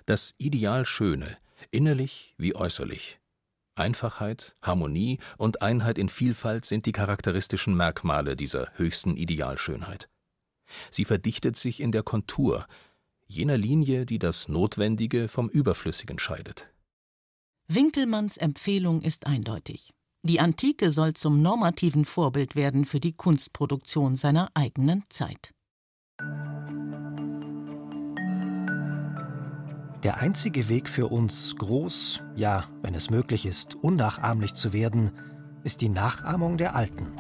Das 0.06 0.34
Ideal 0.38 0.84
Schöne, 0.84 1.36
innerlich 1.70 2.34
wie 2.38 2.54
äußerlich. 2.54 3.20
Einfachheit, 3.74 4.56
Harmonie 4.62 5.18
und 5.36 5.60
Einheit 5.60 5.98
in 5.98 6.08
Vielfalt 6.08 6.64
sind 6.64 6.86
die 6.86 6.92
charakteristischen 6.92 7.76
Merkmale 7.76 8.34
dieser 8.34 8.72
höchsten 8.74 9.16
Idealschönheit. 9.16 10.08
Sie 10.90 11.04
verdichtet 11.04 11.56
sich 11.56 11.80
in 11.80 11.92
der 11.92 12.02
Kontur, 12.02 12.66
jener 13.26 13.58
Linie, 13.58 14.06
die 14.06 14.18
das 14.18 14.48
Notwendige 14.48 15.28
vom 15.28 15.48
Überflüssigen 15.48 16.18
scheidet. 16.18 16.70
Winkelmanns 17.68 18.36
Empfehlung 18.36 19.02
ist 19.02 19.26
eindeutig. 19.26 19.92
Die 20.28 20.40
Antike 20.40 20.90
soll 20.90 21.14
zum 21.14 21.40
normativen 21.40 22.04
Vorbild 22.04 22.56
werden 22.56 22.84
für 22.84 22.98
die 22.98 23.12
Kunstproduktion 23.12 24.16
seiner 24.16 24.50
eigenen 24.54 25.04
Zeit. 25.08 25.54
Der 30.02 30.16
einzige 30.16 30.68
Weg 30.68 30.88
für 30.88 31.06
uns, 31.06 31.54
groß, 31.54 32.22
ja, 32.34 32.64
wenn 32.82 32.96
es 32.96 33.08
möglich 33.08 33.46
ist, 33.46 33.76
unnachahmlich 33.76 34.54
zu 34.54 34.72
werden, 34.72 35.12
ist 35.62 35.80
die 35.80 35.88
Nachahmung 35.88 36.58
der 36.58 36.74
Alten. 36.74 37.12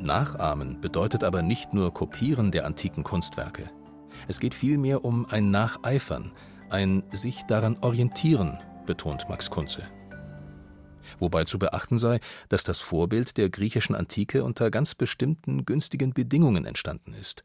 Nachahmen 0.00 0.82
bedeutet 0.82 1.24
aber 1.24 1.40
nicht 1.40 1.72
nur 1.72 1.94
Kopieren 1.94 2.50
der 2.50 2.66
antiken 2.66 3.04
Kunstwerke. 3.04 3.70
Es 4.28 4.38
geht 4.38 4.52
vielmehr 4.54 5.02
um 5.02 5.24
ein 5.30 5.50
Nacheifern, 5.50 6.32
ein 6.68 7.04
sich 7.10 7.44
daran 7.44 7.78
orientieren, 7.80 8.58
betont 8.84 9.26
Max 9.30 9.48
Kunze 9.48 9.88
wobei 11.18 11.44
zu 11.44 11.58
beachten 11.58 11.98
sei, 11.98 12.20
dass 12.48 12.64
das 12.64 12.80
Vorbild 12.80 13.36
der 13.36 13.50
griechischen 13.50 13.94
Antike 13.94 14.44
unter 14.44 14.70
ganz 14.70 14.94
bestimmten 14.94 15.64
günstigen 15.64 16.12
Bedingungen 16.12 16.64
entstanden 16.64 17.14
ist 17.14 17.44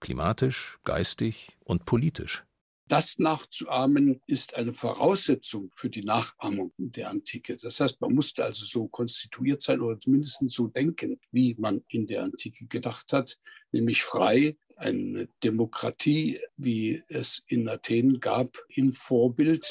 klimatisch, 0.00 0.78
geistig 0.84 1.58
und 1.64 1.84
politisch. 1.84 2.44
Das 2.88 3.20
nachzuahmen 3.20 4.20
ist 4.26 4.54
eine 4.56 4.72
Voraussetzung 4.72 5.70
für 5.72 5.88
die 5.88 6.02
Nachahmung 6.02 6.72
der 6.76 7.08
Antike. 7.10 7.56
Das 7.56 7.78
heißt, 7.78 8.00
man 8.00 8.12
musste 8.12 8.42
also 8.42 8.64
so 8.64 8.88
konstituiert 8.88 9.62
sein 9.62 9.80
oder 9.80 10.00
zumindest 10.00 10.42
so 10.48 10.66
denken, 10.66 11.20
wie 11.30 11.54
man 11.56 11.84
in 11.86 12.08
der 12.08 12.24
Antike 12.24 12.66
gedacht 12.66 13.12
hat, 13.12 13.38
nämlich 13.70 14.02
frei, 14.02 14.56
eine 14.74 15.28
Demokratie, 15.44 16.40
wie 16.56 17.00
es 17.08 17.44
in 17.46 17.68
Athen 17.68 18.18
gab, 18.18 18.56
im 18.70 18.92
Vorbild. 18.92 19.66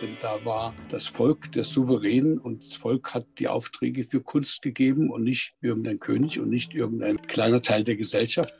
Denn 0.00 0.16
da 0.20 0.42
war 0.44 0.74
das 0.88 1.08
Volk 1.08 1.52
der 1.52 1.64
Souverän 1.64 2.38
und 2.38 2.64
das 2.64 2.74
Volk 2.74 3.12
hat 3.14 3.26
die 3.38 3.48
Aufträge 3.48 4.04
für 4.04 4.20
Kunst 4.20 4.62
gegeben 4.62 5.10
und 5.10 5.24
nicht 5.24 5.54
irgendein 5.60 5.98
König 5.98 6.40
und 6.40 6.48
nicht 6.48 6.74
irgendein 6.74 7.20
kleiner 7.22 7.60
Teil 7.60 7.84
der 7.84 7.96
Gesellschaft 7.96 8.54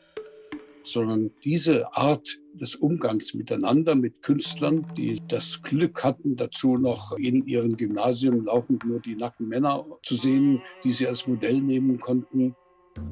sondern 0.83 1.31
diese 1.45 1.95
Art 1.97 2.29
des 2.55 2.77
Umgangs 2.77 3.35
miteinander 3.35 3.95
mit 3.95 4.23
Künstlern, 4.23 4.87
die 4.97 5.21
das 5.29 5.63
Glück 5.63 6.05
hatten, 6.05 6.37
dazu 6.37 6.77
noch 6.77 7.13
in 7.13 7.47
ihren 7.47 7.77
Gymnasien 7.77 8.45
laufend 8.45 8.85
nur 8.85 9.01
die 9.01 9.17
nackten 9.17 9.49
Männer 9.49 9.85
zu 10.03 10.15
sehen, 10.17 10.63
die 10.85 10.91
sie 10.91 11.07
als 11.07 11.27
Modell 11.27 11.61
nehmen 11.61 12.01
konnten, 12.01 12.55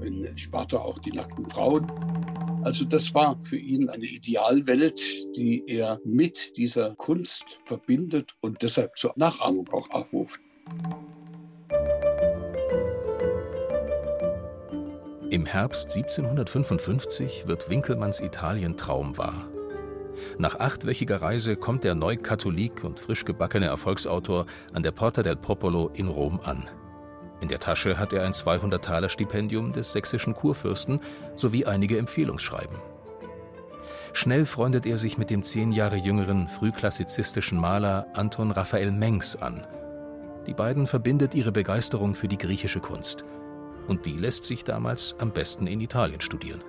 in 0.03 0.37
Sparta 0.37 0.79
auch 0.79 0.99
die 0.99 1.13
nackten 1.13 1.47
Frauen. 1.47 1.87
Also 2.69 2.85
das 2.85 3.15
war 3.15 3.41
für 3.41 3.57
ihn 3.57 3.89
eine 3.89 4.05
Idealwelt, 4.05 5.01
die 5.39 5.65
er 5.67 6.03
mit 6.05 6.59
dieser 6.59 6.95
Kunst 6.97 7.59
verbindet 7.65 8.35
und 8.43 8.61
deshalb 8.61 8.99
zur 8.99 9.15
Nachahmung 9.17 9.67
auch 9.73 9.89
aufruft. 9.89 10.39
Im 15.31 15.47
Herbst 15.47 15.97
1755 15.97 17.47
wird 17.47 17.71
Winkelmanns 17.71 18.21
Italien-Traum 18.21 19.17
wahr. 19.17 19.49
Nach 20.37 20.61
achtwöchiger 20.61 21.23
Reise 21.23 21.57
kommt 21.57 21.85
der 21.85 21.95
Neukatholik 21.95 22.85
und 22.85 23.01
frisch 23.01 23.25
gebackene 23.25 23.65
Erfolgsautor 23.65 24.45
an 24.75 24.83
der 24.83 24.93
Porta 24.93 25.23
del 25.23 25.37
Popolo 25.37 25.91
in 25.95 26.09
Rom 26.09 26.39
an. 26.45 26.69
In 27.41 27.49
der 27.49 27.61
Tasche 27.61 27.99
hat 27.99 28.13
er 28.13 28.25
ein 28.25 28.33
200-Taler-Stipendium 28.33 29.73
des 29.73 29.93
sächsischen 29.93 30.35
Kurfürsten 30.35 31.01
sowie 31.37 31.65
einige 31.65 31.99
Empfehlungsschreiben. 31.99 32.79
Schnell 34.13 34.45
freundet 34.45 34.87
er 34.87 34.99
sich 34.99 35.19
mit 35.19 35.31
dem 35.31 35.43
zehn 35.43 35.71
Jahre 35.71 35.97
jüngeren 35.97 36.49
frühklassizistischen 36.49 37.59
Maler 37.59 38.07
Anton 38.15 38.51
Raphael 38.51 38.91
Mengs 38.91 39.37
an. 39.37 39.67
Die 40.47 40.55
beiden 40.55 40.87
verbindet 40.87 41.35
ihre 41.35 41.53
Begeisterung 41.53 42.15
für 42.15 42.27
die 42.27 42.39
griechische 42.39 42.81
Kunst. 42.81 43.25
Und 43.87 44.07
die 44.07 44.17
lässt 44.17 44.45
sich 44.45 44.65
damals 44.65 45.15
am 45.19 45.31
besten 45.31 45.67
in 45.67 45.81
Italien 45.81 46.21
studieren. 46.21 46.63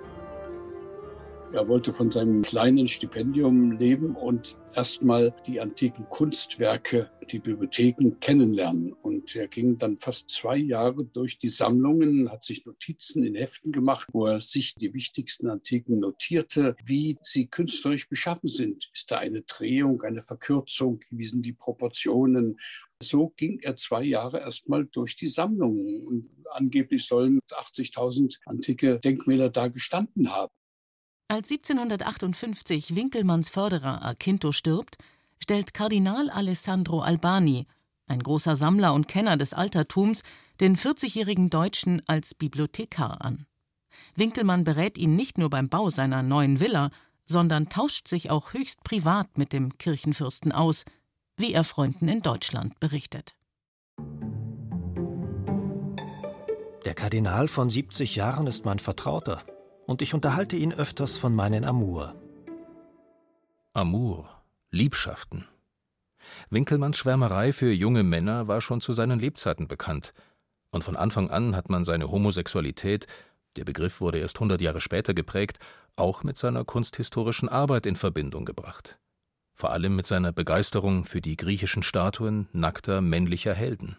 Er 1.52 1.68
wollte 1.68 1.94
von 1.94 2.12
seinem 2.12 2.44
kleinen 2.44 2.88
Stipendium 2.88 3.72
leben 3.72 4.16
und 4.16 4.60
erstmal 4.76 5.34
die 5.48 5.60
antiken 5.60 6.08
Kunstwerke, 6.08 7.10
die 7.32 7.40
Bibliotheken 7.40 8.20
kennenlernen. 8.20 8.94
Und 8.94 9.36
er 9.36 9.48
ging 9.48 9.80
dann 9.80 9.98
fast 9.98 10.30
zwei 10.30 10.58
Jahre 10.58 11.06
durch 11.06 11.40
die 11.40 11.50
Sammlungen, 11.50 12.32
hat 12.32 12.44
sich 12.44 12.68
Notizen 12.68 13.24
in 13.24 13.34
Heften 13.34 13.72
gemacht, 13.72 14.10
wo 14.14 14.28
er 14.28 14.42
sich 14.42 14.76
die 14.76 14.94
wichtigsten 14.94 15.50
Antiken 15.50 16.00
notierte, 16.00 16.76
wie 16.86 17.18
sie 17.24 17.48
künstlerisch 17.48 18.08
beschaffen 18.08 18.48
sind. 18.48 18.88
Ist 18.94 19.10
da 19.10 19.18
eine 19.18 19.42
Drehung, 19.42 20.04
eine 20.04 20.22
Verkürzung? 20.22 21.00
Wie 21.10 21.26
sind 21.26 21.44
die 21.48 21.54
Proportionen? 21.54 22.60
So 23.02 23.34
ging 23.38 23.58
er 23.64 23.76
zwei 23.76 24.04
Jahre 24.04 24.40
erstmal 24.40 24.86
durch 24.86 25.16
die 25.16 25.28
Sammlungen. 25.28 26.06
Und 26.06 26.30
angeblich 26.52 27.08
sollen 27.08 27.40
80.000 27.50 28.38
antike 28.46 29.00
Denkmäler 29.00 29.50
da 29.50 29.68
gestanden 29.68 30.32
haben. 30.32 30.52
Als 31.32 31.52
1758 31.52 32.96
Winkelmanns 32.96 33.50
Förderer 33.50 34.04
Akinto 34.04 34.52
stirbt, 34.52 34.98
stellt 35.38 35.76
Kardinal 35.76 36.32
Alessandro 36.32 37.02
Albani, 37.02 37.68
ein 38.08 38.24
großer 38.24 38.56
Sammler 38.56 38.96
und 38.96 39.08
Kenner 39.08 39.38
des 39.38 39.54
Altertums, 39.54 40.24
den 40.60 40.76
40-jährigen 40.76 41.52
Deutschen 41.52 42.02
als 42.08 42.34
Bibliothekar 42.34 43.24
an. 43.24 43.46
Winkelmann 44.16 44.64
berät 44.64 44.98
ihn 44.98 45.16
nicht 45.16 45.38
nur 45.38 45.52
beim 45.52 45.70
Bau 45.70 45.92
seiner 45.92 46.24
neuen 46.24 46.60
Villa, 46.60 46.90
sondern 47.26 47.70
tauscht 47.70 48.08
sich 48.08 48.32
auch 48.32 48.54
höchst 48.54 48.84
privat 48.84 49.38
mit 49.38 49.54
dem 49.54 49.78
Kirchenfürsten 49.78 50.52
aus, 50.52 50.84
wie 51.38 51.54
er 51.54 51.64
Freunden 51.64 52.08
in 52.08 52.24
Deutschland 52.24 52.80
berichtet. 52.80 53.36
Der 56.86 56.96
Kardinal 56.96 57.48
von 57.48 57.70
70 57.70 58.16
Jahren 58.16 58.48
ist 58.48 58.66
mein 58.66 58.80
Vertrauter, 58.80 59.44
und 59.90 60.04
ich 60.04 60.14
unterhalte 60.14 60.56
ihn 60.56 60.72
öfters 60.72 61.18
von 61.18 61.34
meinen 61.34 61.66
Amour. 61.66 62.14
Amour, 63.74 64.30
Liebschaften. 64.70 65.48
Winkelmanns 66.52 67.00
Schwärmerei 67.00 67.52
für 67.52 67.72
junge 67.72 68.04
Männer 68.04 68.48
war 68.48 68.62
schon 68.62 68.82
zu 68.82 68.94
seinen 68.94 69.20
Lebzeiten 69.20 69.68
bekannt, 69.68 70.14
und 70.70 70.84
von 70.84 70.96
Anfang 70.96 71.32
an 71.32 71.56
hat 71.56 71.72
man 71.72 71.84
seine 71.86 72.12
Homosexualität, 72.12 73.08
der 73.56 73.66
Begriff 73.66 74.00
wurde 74.00 74.20
erst 74.20 74.36
100 74.36 74.62
Jahre 74.62 74.80
später 74.80 75.16
geprägt, 75.16 75.58
auch 75.96 76.24
mit 76.24 76.38
seiner 76.38 76.66
kunsthistorischen 76.66 77.50
Arbeit 77.50 77.88
in 77.88 77.96
Verbindung 77.96 78.46
gebracht. 78.46 79.00
Vor 79.56 79.72
allem 79.72 79.96
mit 79.96 80.06
seiner 80.06 80.32
Begeisterung 80.32 81.04
für 81.04 81.20
die 81.20 81.36
griechischen 81.36 81.82
Statuen 81.82 82.48
nackter 82.54 83.02
männlicher 83.02 83.56
Helden. 83.56 83.98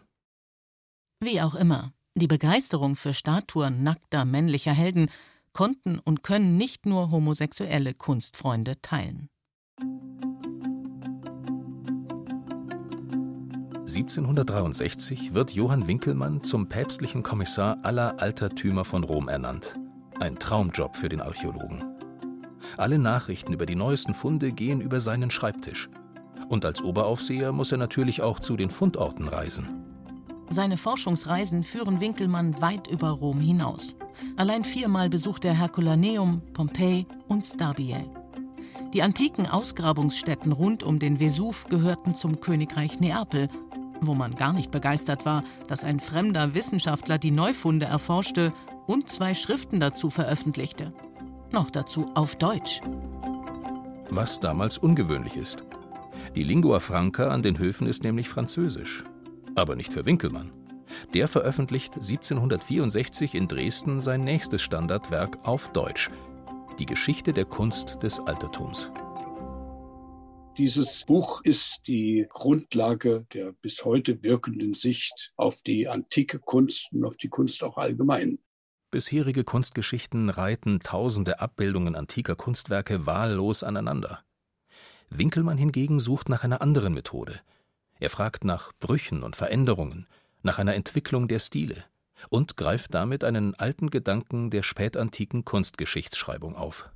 Wie 1.18 1.42
auch 1.42 1.56
immer, 1.56 1.92
die 2.14 2.28
Begeisterung 2.28 2.94
für 2.94 3.12
Statuen 3.12 3.82
nackter 3.82 4.25
männlicher 4.25 4.73
Helden 4.73 5.11
konnten 5.52 5.99
und 5.99 6.23
können 6.23 6.57
nicht 6.57 6.87
nur 6.87 7.11
homosexuelle 7.11 7.95
Kunstfreunde 7.95 8.80
teilen. 8.83 9.28
1763 13.90 15.35
wird 15.35 15.50
Johann 15.52 15.88
Winkelmann 15.88 16.45
zum 16.45 16.69
päpstlichen 16.69 17.25
Kommissar 17.25 17.78
aller 17.83 18.21
Altertümer 18.23 18.85
von 18.85 19.02
Rom 19.02 19.28
ernannt. 19.28 19.76
Ein 20.21 20.38
Traumjob 20.38 20.97
für 20.97 21.09
den 21.09 21.21
Archäologen. 21.21 21.83
Alle 22.76 22.99
Nachrichten 22.99 23.52
über 23.52 23.66
die 23.66 23.75
neuesten 23.75 24.14
Funde 24.14 24.52
gehen 24.52 24.80
über 24.80 25.00
seinen 25.00 25.30
Schreibtisch. 25.30 25.88
Und 26.49 26.64
als 26.64 26.83
Oberaufseher 26.83 27.50
muss 27.50 27.73
er 27.73 27.78
natürlich 27.78 28.23
auch 28.23 28.38
zu 28.38 28.57
den 28.57 28.71
Fundorten 28.71 29.26
reisen. 29.26 29.89
Seine 30.52 30.76
Forschungsreisen 30.76 31.62
führen 31.62 32.00
Winkelmann 32.00 32.61
weit 32.61 32.88
über 32.88 33.11
Rom 33.11 33.40
hinaus. 33.40 33.95
Allein 34.37 34.64
viermal 34.64 35.09
besucht 35.09 35.45
er 35.45 35.54
Herculaneum, 35.54 36.42
Pompeji 36.52 37.07
und 37.28 37.47
Stabiae. 37.47 38.11
Die 38.92 39.02
antiken 39.02 39.47
Ausgrabungsstätten 39.47 40.50
rund 40.50 40.83
um 40.83 40.99
den 40.99 41.21
Vesuv 41.21 41.66
gehörten 41.69 42.16
zum 42.16 42.40
Königreich 42.40 42.99
Neapel, 42.99 43.49
wo 44.00 44.14
man 44.14 44.35
gar 44.35 44.52
nicht 44.52 44.73
begeistert 44.73 45.25
war, 45.25 45.45
dass 45.69 45.85
ein 45.85 46.00
fremder 46.00 46.52
Wissenschaftler 46.52 47.19
die 47.19 47.30
Neufunde 47.30 47.87
erforschte 47.87 48.52
und 48.88 49.09
zwei 49.09 49.35
Schriften 49.35 49.78
dazu 49.78 50.11
veröffentlichte. 50.11 50.92
Noch 51.52 51.70
dazu 51.70 52.07
auf 52.14 52.35
Deutsch. 52.35 52.81
Was 54.11 54.40
damals 54.40 54.79
ungewöhnlich 54.79 55.37
ist. 55.37 55.62
Die 56.35 56.42
Lingua 56.42 56.81
Franca 56.81 57.29
an 57.29 57.42
den 57.42 57.59
Höfen 57.59 57.87
ist 57.87 58.03
nämlich 58.03 58.29
Französisch. 58.29 59.05
Aber 59.55 59.77
nicht 59.77 59.93
für 59.93 60.07
Winkelmann. 60.07 60.53
Der 61.15 61.29
veröffentlicht 61.29 61.95
1764 61.95 63.35
in 63.35 63.49
Dresden 63.49 64.01
sein 64.01 64.25
nächstes 64.25 64.63
Standardwerk 64.63 65.39
auf 65.45 65.73
Deutsch, 65.73 66.11
die 66.79 66.87
Geschichte 66.87 67.33
der 67.33 67.45
Kunst 67.45 68.03
des 68.03 68.19
Altertums. 68.19 68.91
Dieses 70.59 71.05
Buch 71.05 71.41
ist 71.43 71.87
die 71.87 72.27
Grundlage 72.29 73.25
der 73.33 73.53
bis 73.63 73.85
heute 73.85 74.23
wirkenden 74.23 74.75
Sicht 74.75 75.33
auf 75.37 75.63
die 75.63 75.89
antike 75.89 76.39
Kunst 76.39 76.93
und 76.93 77.05
auf 77.05 77.17
die 77.17 77.29
Kunst 77.29 77.63
auch 77.63 77.79
allgemein. 77.79 78.39
Bisherige 78.91 79.45
Kunstgeschichten 79.45 80.29
reiten 80.29 80.81
tausende 80.81 81.41
Abbildungen 81.41 81.95
antiker 81.95 82.35
Kunstwerke 82.35 83.07
wahllos 83.07 83.63
aneinander. 83.63 84.25
Winkelmann 85.09 85.59
hingegen 85.59 86.01
sucht 86.01 86.29
nach 86.29 86.43
einer 86.43 86.61
anderen 86.61 86.95
Methode. 86.95 87.41
Er 88.01 88.09
fragt 88.09 88.45
nach 88.45 88.73
Brüchen 88.81 89.23
und 89.23 89.37
Veränderungen, 89.37 90.09
nach 90.43 90.59
einer 90.59 90.75
Entwicklung 90.75 91.29
der 91.29 91.39
Stile 91.39 91.85
und 92.31 92.57
greift 92.57 92.95
damit 92.95 93.25
einen 93.25 93.55
alten 93.55 93.91
Gedanken 93.91 94.51
der 94.51 94.63
spätantiken 94.63 95.45
Kunstgeschichtsschreibung 95.45 96.57
auf. 96.57 96.91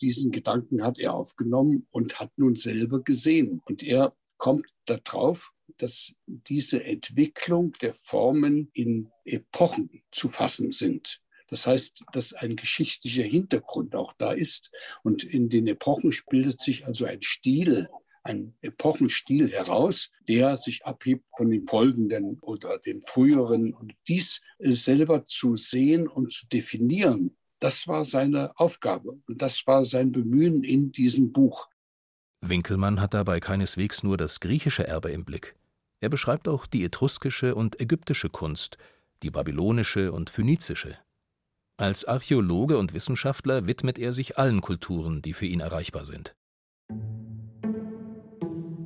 Diesen 0.00 0.32
Gedanken 0.32 0.82
hat 0.82 0.98
er 0.98 1.12
aufgenommen 1.12 1.86
und 1.90 2.20
hat 2.20 2.32
nun 2.36 2.56
selber 2.56 3.02
gesehen. 3.02 3.60
Und 3.66 3.82
er 3.82 4.16
kommt 4.38 4.66
darauf, 4.86 5.52
dass 5.76 6.14
diese 6.26 6.82
Entwicklung 6.84 7.72
der 7.82 7.92
Formen 7.92 8.70
in 8.72 9.10
Epochen 9.24 10.02
zu 10.10 10.30
fassen 10.30 10.72
sind. 10.72 11.20
Das 11.48 11.66
heißt, 11.66 12.04
dass 12.12 12.32
ein 12.32 12.56
geschichtlicher 12.56 13.24
Hintergrund 13.24 13.94
auch 13.94 14.14
da 14.16 14.32
ist. 14.32 14.70
Und 15.02 15.22
in 15.22 15.50
den 15.50 15.66
Epochen 15.66 16.14
bildet 16.30 16.60
sich 16.60 16.86
also 16.86 17.04
ein 17.04 17.20
Stil 17.22 17.88
ein 18.22 18.54
Epochenstil 18.60 19.50
heraus, 19.50 20.10
der 20.28 20.56
sich 20.56 20.84
abhebt 20.84 21.24
von 21.36 21.50
den 21.50 21.66
folgenden 21.66 22.38
oder 22.40 22.78
den 22.78 23.02
früheren. 23.02 23.72
Und 23.72 23.94
dies 24.08 24.40
selber 24.58 25.24
zu 25.26 25.56
sehen 25.56 26.08
und 26.08 26.32
zu 26.32 26.46
definieren, 26.48 27.36
das 27.60 27.86
war 27.88 28.04
seine 28.04 28.58
Aufgabe 28.58 29.18
und 29.28 29.42
das 29.42 29.66
war 29.66 29.84
sein 29.84 30.12
Bemühen 30.12 30.64
in 30.64 30.92
diesem 30.92 31.32
Buch. 31.32 31.68
Winkelmann 32.42 33.00
hat 33.00 33.12
dabei 33.12 33.38
keineswegs 33.38 34.02
nur 34.02 34.16
das 34.16 34.40
griechische 34.40 34.86
Erbe 34.86 35.10
im 35.10 35.24
Blick. 35.24 35.54
Er 36.00 36.08
beschreibt 36.08 36.48
auch 36.48 36.66
die 36.66 36.84
etruskische 36.84 37.54
und 37.54 37.78
ägyptische 37.80 38.30
Kunst, 38.30 38.78
die 39.22 39.30
babylonische 39.30 40.12
und 40.12 40.30
phönizische. 40.30 40.96
Als 41.76 42.06
Archäologe 42.06 42.78
und 42.78 42.94
Wissenschaftler 42.94 43.66
widmet 43.66 43.98
er 43.98 44.14
sich 44.14 44.38
allen 44.38 44.62
Kulturen, 44.62 45.20
die 45.20 45.34
für 45.34 45.46
ihn 45.46 45.60
erreichbar 45.60 46.06
sind. 46.06 46.34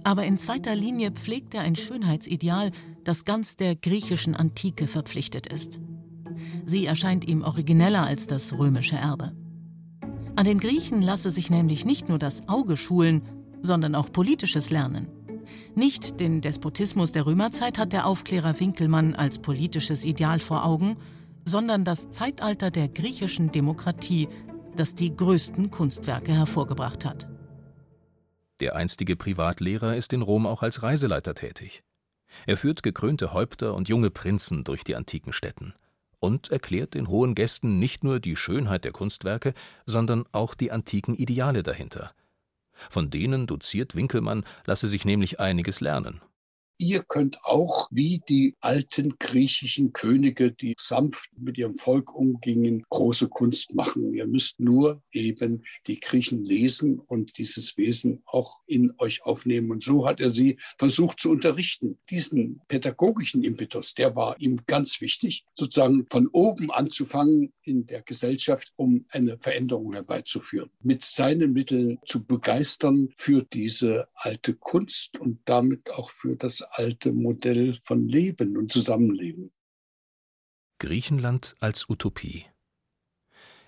Aber 0.04 0.24
in 0.24 0.38
zweiter 0.38 0.74
Linie 0.74 1.10
pflegt 1.10 1.54
er 1.54 1.62
ein 1.62 1.76
Schönheitsideal, 1.76 2.70
das 3.04 3.24
ganz 3.24 3.56
der 3.56 3.74
griechischen 3.74 4.34
Antike 4.34 4.86
verpflichtet 4.86 5.46
ist. 5.46 5.80
Sie 6.66 6.86
erscheint 6.86 7.26
ihm 7.26 7.42
origineller 7.42 8.04
als 8.04 8.26
das 8.26 8.56
römische 8.58 8.96
Erbe. 8.96 9.32
An 10.36 10.44
den 10.44 10.58
Griechen 10.58 11.00
lasse 11.00 11.30
sich 11.30 11.48
nämlich 11.48 11.84
nicht 11.84 12.08
nur 12.08 12.18
das 12.18 12.48
Auge 12.48 12.76
schulen, 12.76 13.22
sondern 13.62 13.94
auch 13.94 14.12
politisches 14.12 14.70
lernen. 14.70 15.08
Nicht 15.74 16.20
den 16.20 16.40
Despotismus 16.40 17.12
der 17.12 17.26
Römerzeit 17.26 17.78
hat 17.78 17.92
der 17.92 18.06
Aufklärer 18.06 18.58
Winkelmann 18.60 19.14
als 19.14 19.38
politisches 19.38 20.04
Ideal 20.04 20.40
vor 20.40 20.64
Augen, 20.64 20.96
sondern 21.44 21.84
das 21.84 22.10
Zeitalter 22.10 22.70
der 22.70 22.88
griechischen 22.88 23.52
Demokratie, 23.52 24.28
das 24.76 24.94
die 24.94 25.14
größten 25.14 25.70
Kunstwerke 25.70 26.32
hervorgebracht 26.32 27.04
hat. 27.04 27.28
Der 28.60 28.76
einstige 28.76 29.16
Privatlehrer 29.16 29.96
ist 29.96 30.12
in 30.12 30.22
Rom 30.22 30.46
auch 30.46 30.62
als 30.62 30.82
Reiseleiter 30.82 31.34
tätig. 31.34 31.82
Er 32.46 32.56
führt 32.56 32.82
gekrönte 32.82 33.32
Häupter 33.32 33.74
und 33.74 33.88
junge 33.88 34.10
Prinzen 34.10 34.64
durch 34.64 34.84
die 34.84 34.96
antiken 34.96 35.32
Städten 35.32 35.74
und 36.20 36.50
erklärt 36.50 36.94
den 36.94 37.08
hohen 37.08 37.34
Gästen 37.34 37.78
nicht 37.78 38.02
nur 38.02 38.18
die 38.18 38.36
Schönheit 38.36 38.84
der 38.84 38.92
Kunstwerke, 38.92 39.52
sondern 39.84 40.24
auch 40.32 40.54
die 40.54 40.72
antiken 40.72 41.14
Ideale 41.14 41.62
dahinter. 41.62 42.12
Von 42.72 43.10
denen 43.10 43.46
doziert 43.46 43.94
Winkelmann 43.94 44.44
lasse 44.64 44.88
sich 44.88 45.04
nämlich 45.04 45.38
einiges 45.38 45.80
lernen. 45.80 46.22
Ihr 46.76 47.02
könnt 47.02 47.38
auch 47.44 47.88
wie 47.90 48.20
die 48.28 48.54
alten 48.60 49.18
griechischen 49.18 49.92
Könige, 49.92 50.50
die 50.50 50.74
sanft 50.78 51.30
mit 51.38 51.58
ihrem 51.58 51.76
Volk 51.76 52.14
umgingen, 52.14 52.84
große 52.88 53.28
Kunst 53.28 53.74
machen. 53.74 54.14
Ihr 54.14 54.26
müsst 54.26 54.60
nur 54.60 55.02
eben 55.12 55.64
die 55.86 56.00
Griechen 56.00 56.44
lesen 56.44 56.98
und 56.98 57.38
dieses 57.38 57.76
Wesen 57.76 58.22
auch 58.26 58.58
in 58.66 58.92
euch 58.98 59.24
aufnehmen. 59.24 59.70
Und 59.70 59.82
so 59.82 60.06
hat 60.06 60.20
er 60.20 60.30
sie 60.30 60.58
versucht 60.78 61.20
zu 61.20 61.30
unterrichten. 61.30 61.98
Diesen 62.10 62.60
pädagogischen 62.68 63.44
Impetus, 63.44 63.94
der 63.94 64.16
war 64.16 64.40
ihm 64.40 64.60
ganz 64.66 65.00
wichtig, 65.00 65.44
sozusagen 65.54 66.06
von 66.10 66.28
oben 66.28 66.70
anzufangen 66.70 67.52
in 67.62 67.86
der 67.86 68.02
Gesellschaft, 68.02 68.72
um 68.76 69.06
eine 69.10 69.38
Veränderung 69.38 69.92
herbeizuführen. 69.92 70.70
Mit 70.80 71.02
seinen 71.02 71.52
Mitteln 71.52 71.98
zu 72.06 72.24
begeistern 72.24 73.10
für 73.14 73.42
diese 73.42 74.08
alte 74.14 74.54
Kunst 74.54 75.18
und 75.18 75.38
damit 75.44 75.90
auch 75.90 76.10
für 76.10 76.36
das 76.36 76.63
alte 76.72 77.12
Modell 77.12 77.74
von 77.74 78.08
Leben 78.08 78.56
und 78.56 78.72
Zusammenleben. 78.72 79.52
Griechenland 80.78 81.54
als 81.60 81.88
Utopie. 81.88 82.46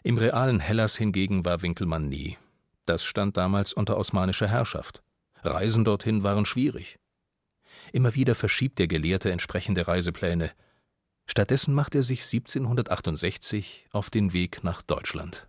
Im 0.02 0.18
realen 0.18 0.60
Hellas 0.60 0.96
hingegen 0.96 1.44
war 1.44 1.62
Winkelmann 1.62 2.08
nie. 2.08 2.36
Das 2.84 3.04
stand 3.04 3.36
damals 3.36 3.72
unter 3.72 3.96
osmanischer 3.96 4.48
Herrschaft. 4.48 5.02
Reisen 5.42 5.84
dorthin 5.84 6.22
waren 6.22 6.46
schwierig. 6.46 6.98
Immer 7.92 8.14
wieder 8.14 8.34
verschiebt 8.34 8.78
der 8.78 8.88
Gelehrte 8.88 9.30
entsprechende 9.32 9.88
Reisepläne. 9.88 10.50
Stattdessen 11.26 11.74
macht 11.74 11.94
er 11.94 12.02
sich 12.02 12.22
1768 12.22 13.88
auf 13.90 14.10
den 14.10 14.32
Weg 14.32 14.62
nach 14.62 14.82
Deutschland. 14.82 15.48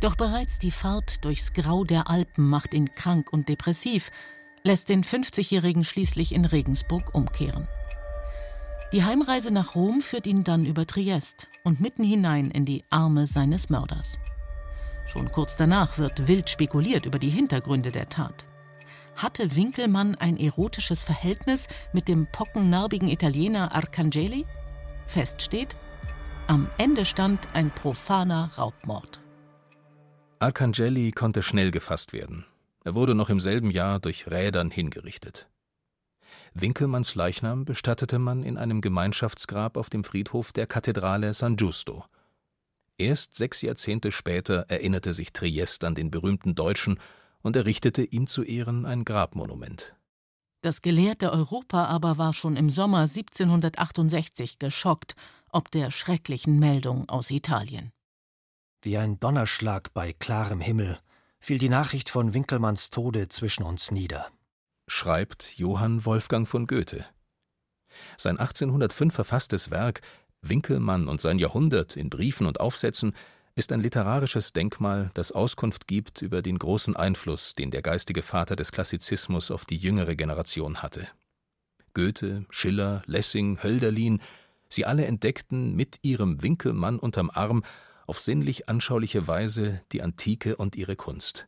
Doch 0.00 0.16
bereits 0.16 0.58
die 0.58 0.70
Fahrt 0.70 1.22
durchs 1.24 1.52
Grau 1.52 1.84
der 1.84 2.08
Alpen 2.08 2.48
macht 2.48 2.72
ihn 2.72 2.94
krank 2.94 3.30
und 3.32 3.50
depressiv, 3.50 4.10
lässt 4.64 4.88
den 4.88 5.04
50-Jährigen 5.04 5.84
schließlich 5.84 6.34
in 6.34 6.44
Regensburg 6.44 7.14
umkehren. 7.14 7.68
Die 8.92 9.04
Heimreise 9.04 9.52
nach 9.52 9.74
Rom 9.74 10.00
führt 10.00 10.26
ihn 10.26 10.42
dann 10.42 10.66
über 10.66 10.86
Triest 10.86 11.48
und 11.62 11.80
mitten 11.80 12.02
hinein 12.02 12.50
in 12.50 12.64
die 12.64 12.84
Arme 12.90 13.26
seines 13.26 13.70
Mörders. 13.70 14.18
Schon 15.06 15.30
kurz 15.30 15.56
danach 15.56 15.98
wird 15.98 16.28
wild 16.28 16.50
spekuliert 16.50 17.06
über 17.06 17.18
die 17.18 17.30
Hintergründe 17.30 17.92
der 17.92 18.08
Tat. 18.08 18.44
Hatte 19.16 19.54
Winkelmann 19.54 20.14
ein 20.14 20.36
erotisches 20.36 21.02
Verhältnis 21.02 21.68
mit 21.92 22.08
dem 22.08 22.26
pockennarbigen 22.30 23.08
Italiener 23.08 23.74
Arcangeli? 23.74 24.46
Fest 25.06 25.42
steht, 25.42 25.76
am 26.46 26.68
Ende 26.78 27.04
stand 27.04 27.40
ein 27.52 27.70
profaner 27.70 28.50
Raubmord. 28.56 29.20
Arcangeli 30.40 31.12
konnte 31.12 31.42
schnell 31.42 31.70
gefasst 31.70 32.12
werden. 32.12 32.46
Er 32.84 32.94
wurde 32.94 33.14
noch 33.14 33.30
im 33.30 33.40
selben 33.40 33.70
Jahr 33.70 34.00
durch 34.00 34.30
Rädern 34.30 34.70
hingerichtet. 34.70 35.48
Winkelmanns 36.54 37.14
Leichnam 37.14 37.64
bestattete 37.64 38.18
man 38.18 38.42
in 38.42 38.56
einem 38.56 38.80
Gemeinschaftsgrab 38.80 39.76
auf 39.76 39.90
dem 39.90 40.04
Friedhof 40.04 40.52
der 40.52 40.66
Kathedrale 40.66 41.34
San 41.34 41.56
Giusto. 41.56 42.04
Erst 42.98 43.34
sechs 43.34 43.62
Jahrzehnte 43.62 44.12
später 44.12 44.66
erinnerte 44.68 45.14
sich 45.14 45.32
Triest 45.32 45.84
an 45.84 45.94
den 45.94 46.10
berühmten 46.10 46.54
Deutschen 46.54 46.98
und 47.42 47.56
errichtete 47.56 48.02
ihm 48.02 48.26
zu 48.26 48.42
Ehren 48.42 48.84
ein 48.84 49.04
Grabmonument. 49.04 49.94
Das 50.62 50.82
gelehrte 50.82 51.32
Europa 51.32 51.86
aber 51.86 52.18
war 52.18 52.34
schon 52.34 52.56
im 52.56 52.68
Sommer 52.68 53.00
1768 53.00 54.58
geschockt 54.58 55.14
ob 55.52 55.70
der 55.70 55.90
schrecklichen 55.90 56.58
Meldung 56.58 57.08
aus 57.08 57.30
Italien. 57.30 57.92
Wie 58.82 58.96
ein 58.96 59.20
Donnerschlag 59.20 59.92
bei 59.92 60.12
klarem 60.12 60.60
Himmel 60.60 60.98
fiel 61.40 61.58
die 61.58 61.68
Nachricht 61.68 62.08
von 62.08 62.34
Winkelmanns 62.34 62.90
Tode 62.90 63.28
zwischen 63.28 63.64
uns 63.64 63.90
nieder. 63.90 64.30
Schreibt 64.86 65.58
Johann 65.58 66.04
Wolfgang 66.04 66.46
von 66.46 66.66
Goethe. 66.66 67.06
Sein 68.16 68.38
1805 68.38 69.14
verfasstes 69.14 69.70
Werk 69.70 70.00
Winkelmann 70.42 71.08
und 71.08 71.20
sein 71.20 71.38
Jahrhundert 71.38 71.96
in 71.96 72.10
Briefen 72.10 72.46
und 72.46 72.60
Aufsätzen 72.60 73.14
ist 73.56 73.72
ein 73.72 73.80
literarisches 73.80 74.52
Denkmal, 74.52 75.10
das 75.14 75.32
Auskunft 75.32 75.86
gibt 75.86 76.22
über 76.22 76.40
den 76.40 76.58
großen 76.58 76.96
Einfluss, 76.96 77.54
den 77.54 77.70
der 77.70 77.82
geistige 77.82 78.22
Vater 78.22 78.56
des 78.56 78.72
Klassizismus 78.72 79.50
auf 79.50 79.64
die 79.64 79.76
jüngere 79.76 80.14
Generation 80.14 80.82
hatte. 80.82 81.08
Goethe, 81.92 82.46
Schiller, 82.50 83.02
Lessing, 83.06 83.62
Hölderlin, 83.62 84.22
sie 84.68 84.86
alle 84.86 85.04
entdeckten 85.04 85.74
mit 85.74 85.98
ihrem 86.02 86.42
Winkelmann 86.42 86.98
unterm 86.98 87.30
Arm 87.30 87.64
auf 88.10 88.18
sinnlich 88.18 88.68
anschauliche 88.68 89.28
Weise 89.28 89.82
die 89.92 90.02
Antike 90.02 90.56
und 90.56 90.74
ihre 90.74 90.96
Kunst. 90.96 91.46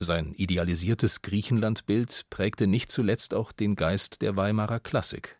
Sein 0.00 0.34
idealisiertes 0.34 1.22
Griechenlandbild 1.22 2.26
prägte 2.30 2.66
nicht 2.66 2.90
zuletzt 2.90 3.32
auch 3.32 3.52
den 3.52 3.76
Geist 3.76 4.20
der 4.20 4.34
Weimarer 4.34 4.80
Klassik. 4.80 5.38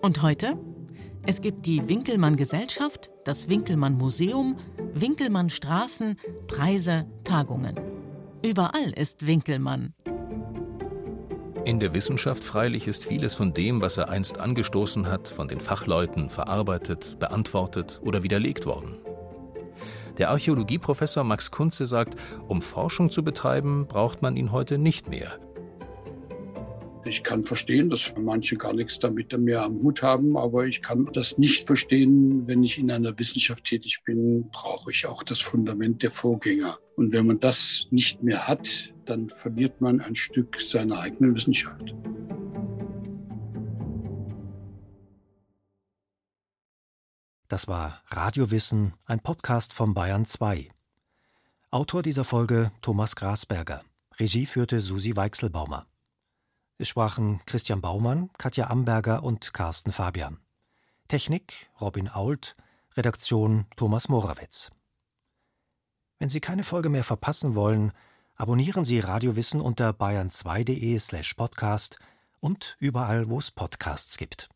Und 0.00 0.22
heute? 0.22 0.56
Es 1.26 1.40
gibt 1.40 1.66
die 1.66 1.88
Winkelmann 1.88 2.36
Gesellschaft, 2.36 3.10
das 3.24 3.48
Winkelmann 3.48 3.94
Museum, 3.94 4.56
Winkelmann 4.94 5.50
Straßen, 5.50 6.20
Preise, 6.46 7.06
Tagungen. 7.24 7.80
Überall 8.44 8.92
ist 8.92 9.26
Winkelmann. 9.26 9.94
In 11.64 11.78
der 11.78 11.94
Wissenschaft 11.94 12.42
freilich 12.42 12.88
ist 12.88 13.06
vieles 13.06 13.34
von 13.34 13.54
dem, 13.54 13.80
was 13.80 13.96
er 13.96 14.08
einst 14.08 14.40
angestoßen 14.40 15.06
hat, 15.06 15.28
von 15.28 15.46
den 15.46 15.60
Fachleuten 15.60 16.28
verarbeitet, 16.28 17.20
beantwortet 17.20 18.00
oder 18.04 18.24
widerlegt 18.24 18.66
worden. 18.66 18.96
Der 20.18 20.30
Archäologieprofessor 20.30 21.22
Max 21.22 21.52
Kunze 21.52 21.86
sagt, 21.86 22.16
um 22.48 22.62
Forschung 22.62 23.10
zu 23.10 23.22
betreiben, 23.22 23.86
braucht 23.86 24.22
man 24.22 24.36
ihn 24.36 24.50
heute 24.50 24.76
nicht 24.76 25.08
mehr. 25.08 25.38
Ich 27.04 27.22
kann 27.22 27.44
verstehen, 27.44 27.90
dass 27.90 28.12
manche 28.16 28.56
gar 28.56 28.72
nichts 28.72 28.98
damit 28.98 29.36
mehr 29.38 29.62
am 29.62 29.82
Hut 29.82 30.02
haben, 30.02 30.36
aber 30.36 30.66
ich 30.66 30.82
kann 30.82 31.08
das 31.12 31.38
nicht 31.38 31.66
verstehen, 31.66 32.46
wenn 32.46 32.64
ich 32.64 32.78
in 32.78 32.90
einer 32.90 33.16
Wissenschaft 33.18 33.64
tätig 33.64 34.02
bin, 34.04 34.48
brauche 34.50 34.90
ich 34.90 35.06
auch 35.06 35.22
das 35.22 35.40
Fundament 35.40 36.02
der 36.02 36.10
Vorgänger. 36.10 36.78
Und 36.96 37.12
wenn 37.12 37.26
man 37.26 37.38
das 37.38 37.86
nicht 37.90 38.22
mehr 38.22 38.48
hat, 38.48 38.91
dann 39.08 39.28
verliert 39.28 39.80
man 39.80 40.00
ein 40.00 40.14
Stück 40.14 40.60
seiner 40.60 41.00
eigenen 41.00 41.34
Wissenschaft. 41.34 41.94
Das 47.48 47.68
war 47.68 48.02
Radiowissen, 48.06 48.94
ein 49.04 49.20
Podcast 49.20 49.74
von 49.74 49.92
Bayern 49.92 50.24
2. 50.24 50.70
Autor 51.70 52.02
dieser 52.02 52.24
Folge 52.24 52.72
Thomas 52.80 53.14
Grasberger. 53.14 53.82
Regie 54.18 54.46
führte 54.46 54.80
Susi 54.80 55.16
Weichselbaumer. 55.16 55.86
Es 56.78 56.88
sprachen 56.88 57.40
Christian 57.44 57.80
Baumann, 57.80 58.30
Katja 58.38 58.68
Amberger 58.68 59.22
und 59.22 59.52
Carsten 59.52 59.92
Fabian. 59.92 60.38
Technik 61.08 61.70
Robin 61.80 62.08
Ault, 62.08 62.56
Redaktion 62.96 63.66
Thomas 63.76 64.08
Morawetz. 64.08 64.70
Wenn 66.18 66.28
Sie 66.28 66.40
keine 66.40 66.64
Folge 66.64 66.88
mehr 66.88 67.04
verpassen 67.04 67.54
wollen, 67.54 67.92
Abonnieren 68.34 68.84
Sie 68.84 68.98
Radiowissen 68.98 69.60
unter 69.60 69.90
bayern2.de 69.90 70.98
slash 70.98 71.34
podcast 71.34 71.98
und 72.40 72.76
überall, 72.78 73.28
wo 73.28 73.38
es 73.38 73.50
Podcasts 73.50 74.16
gibt. 74.16 74.48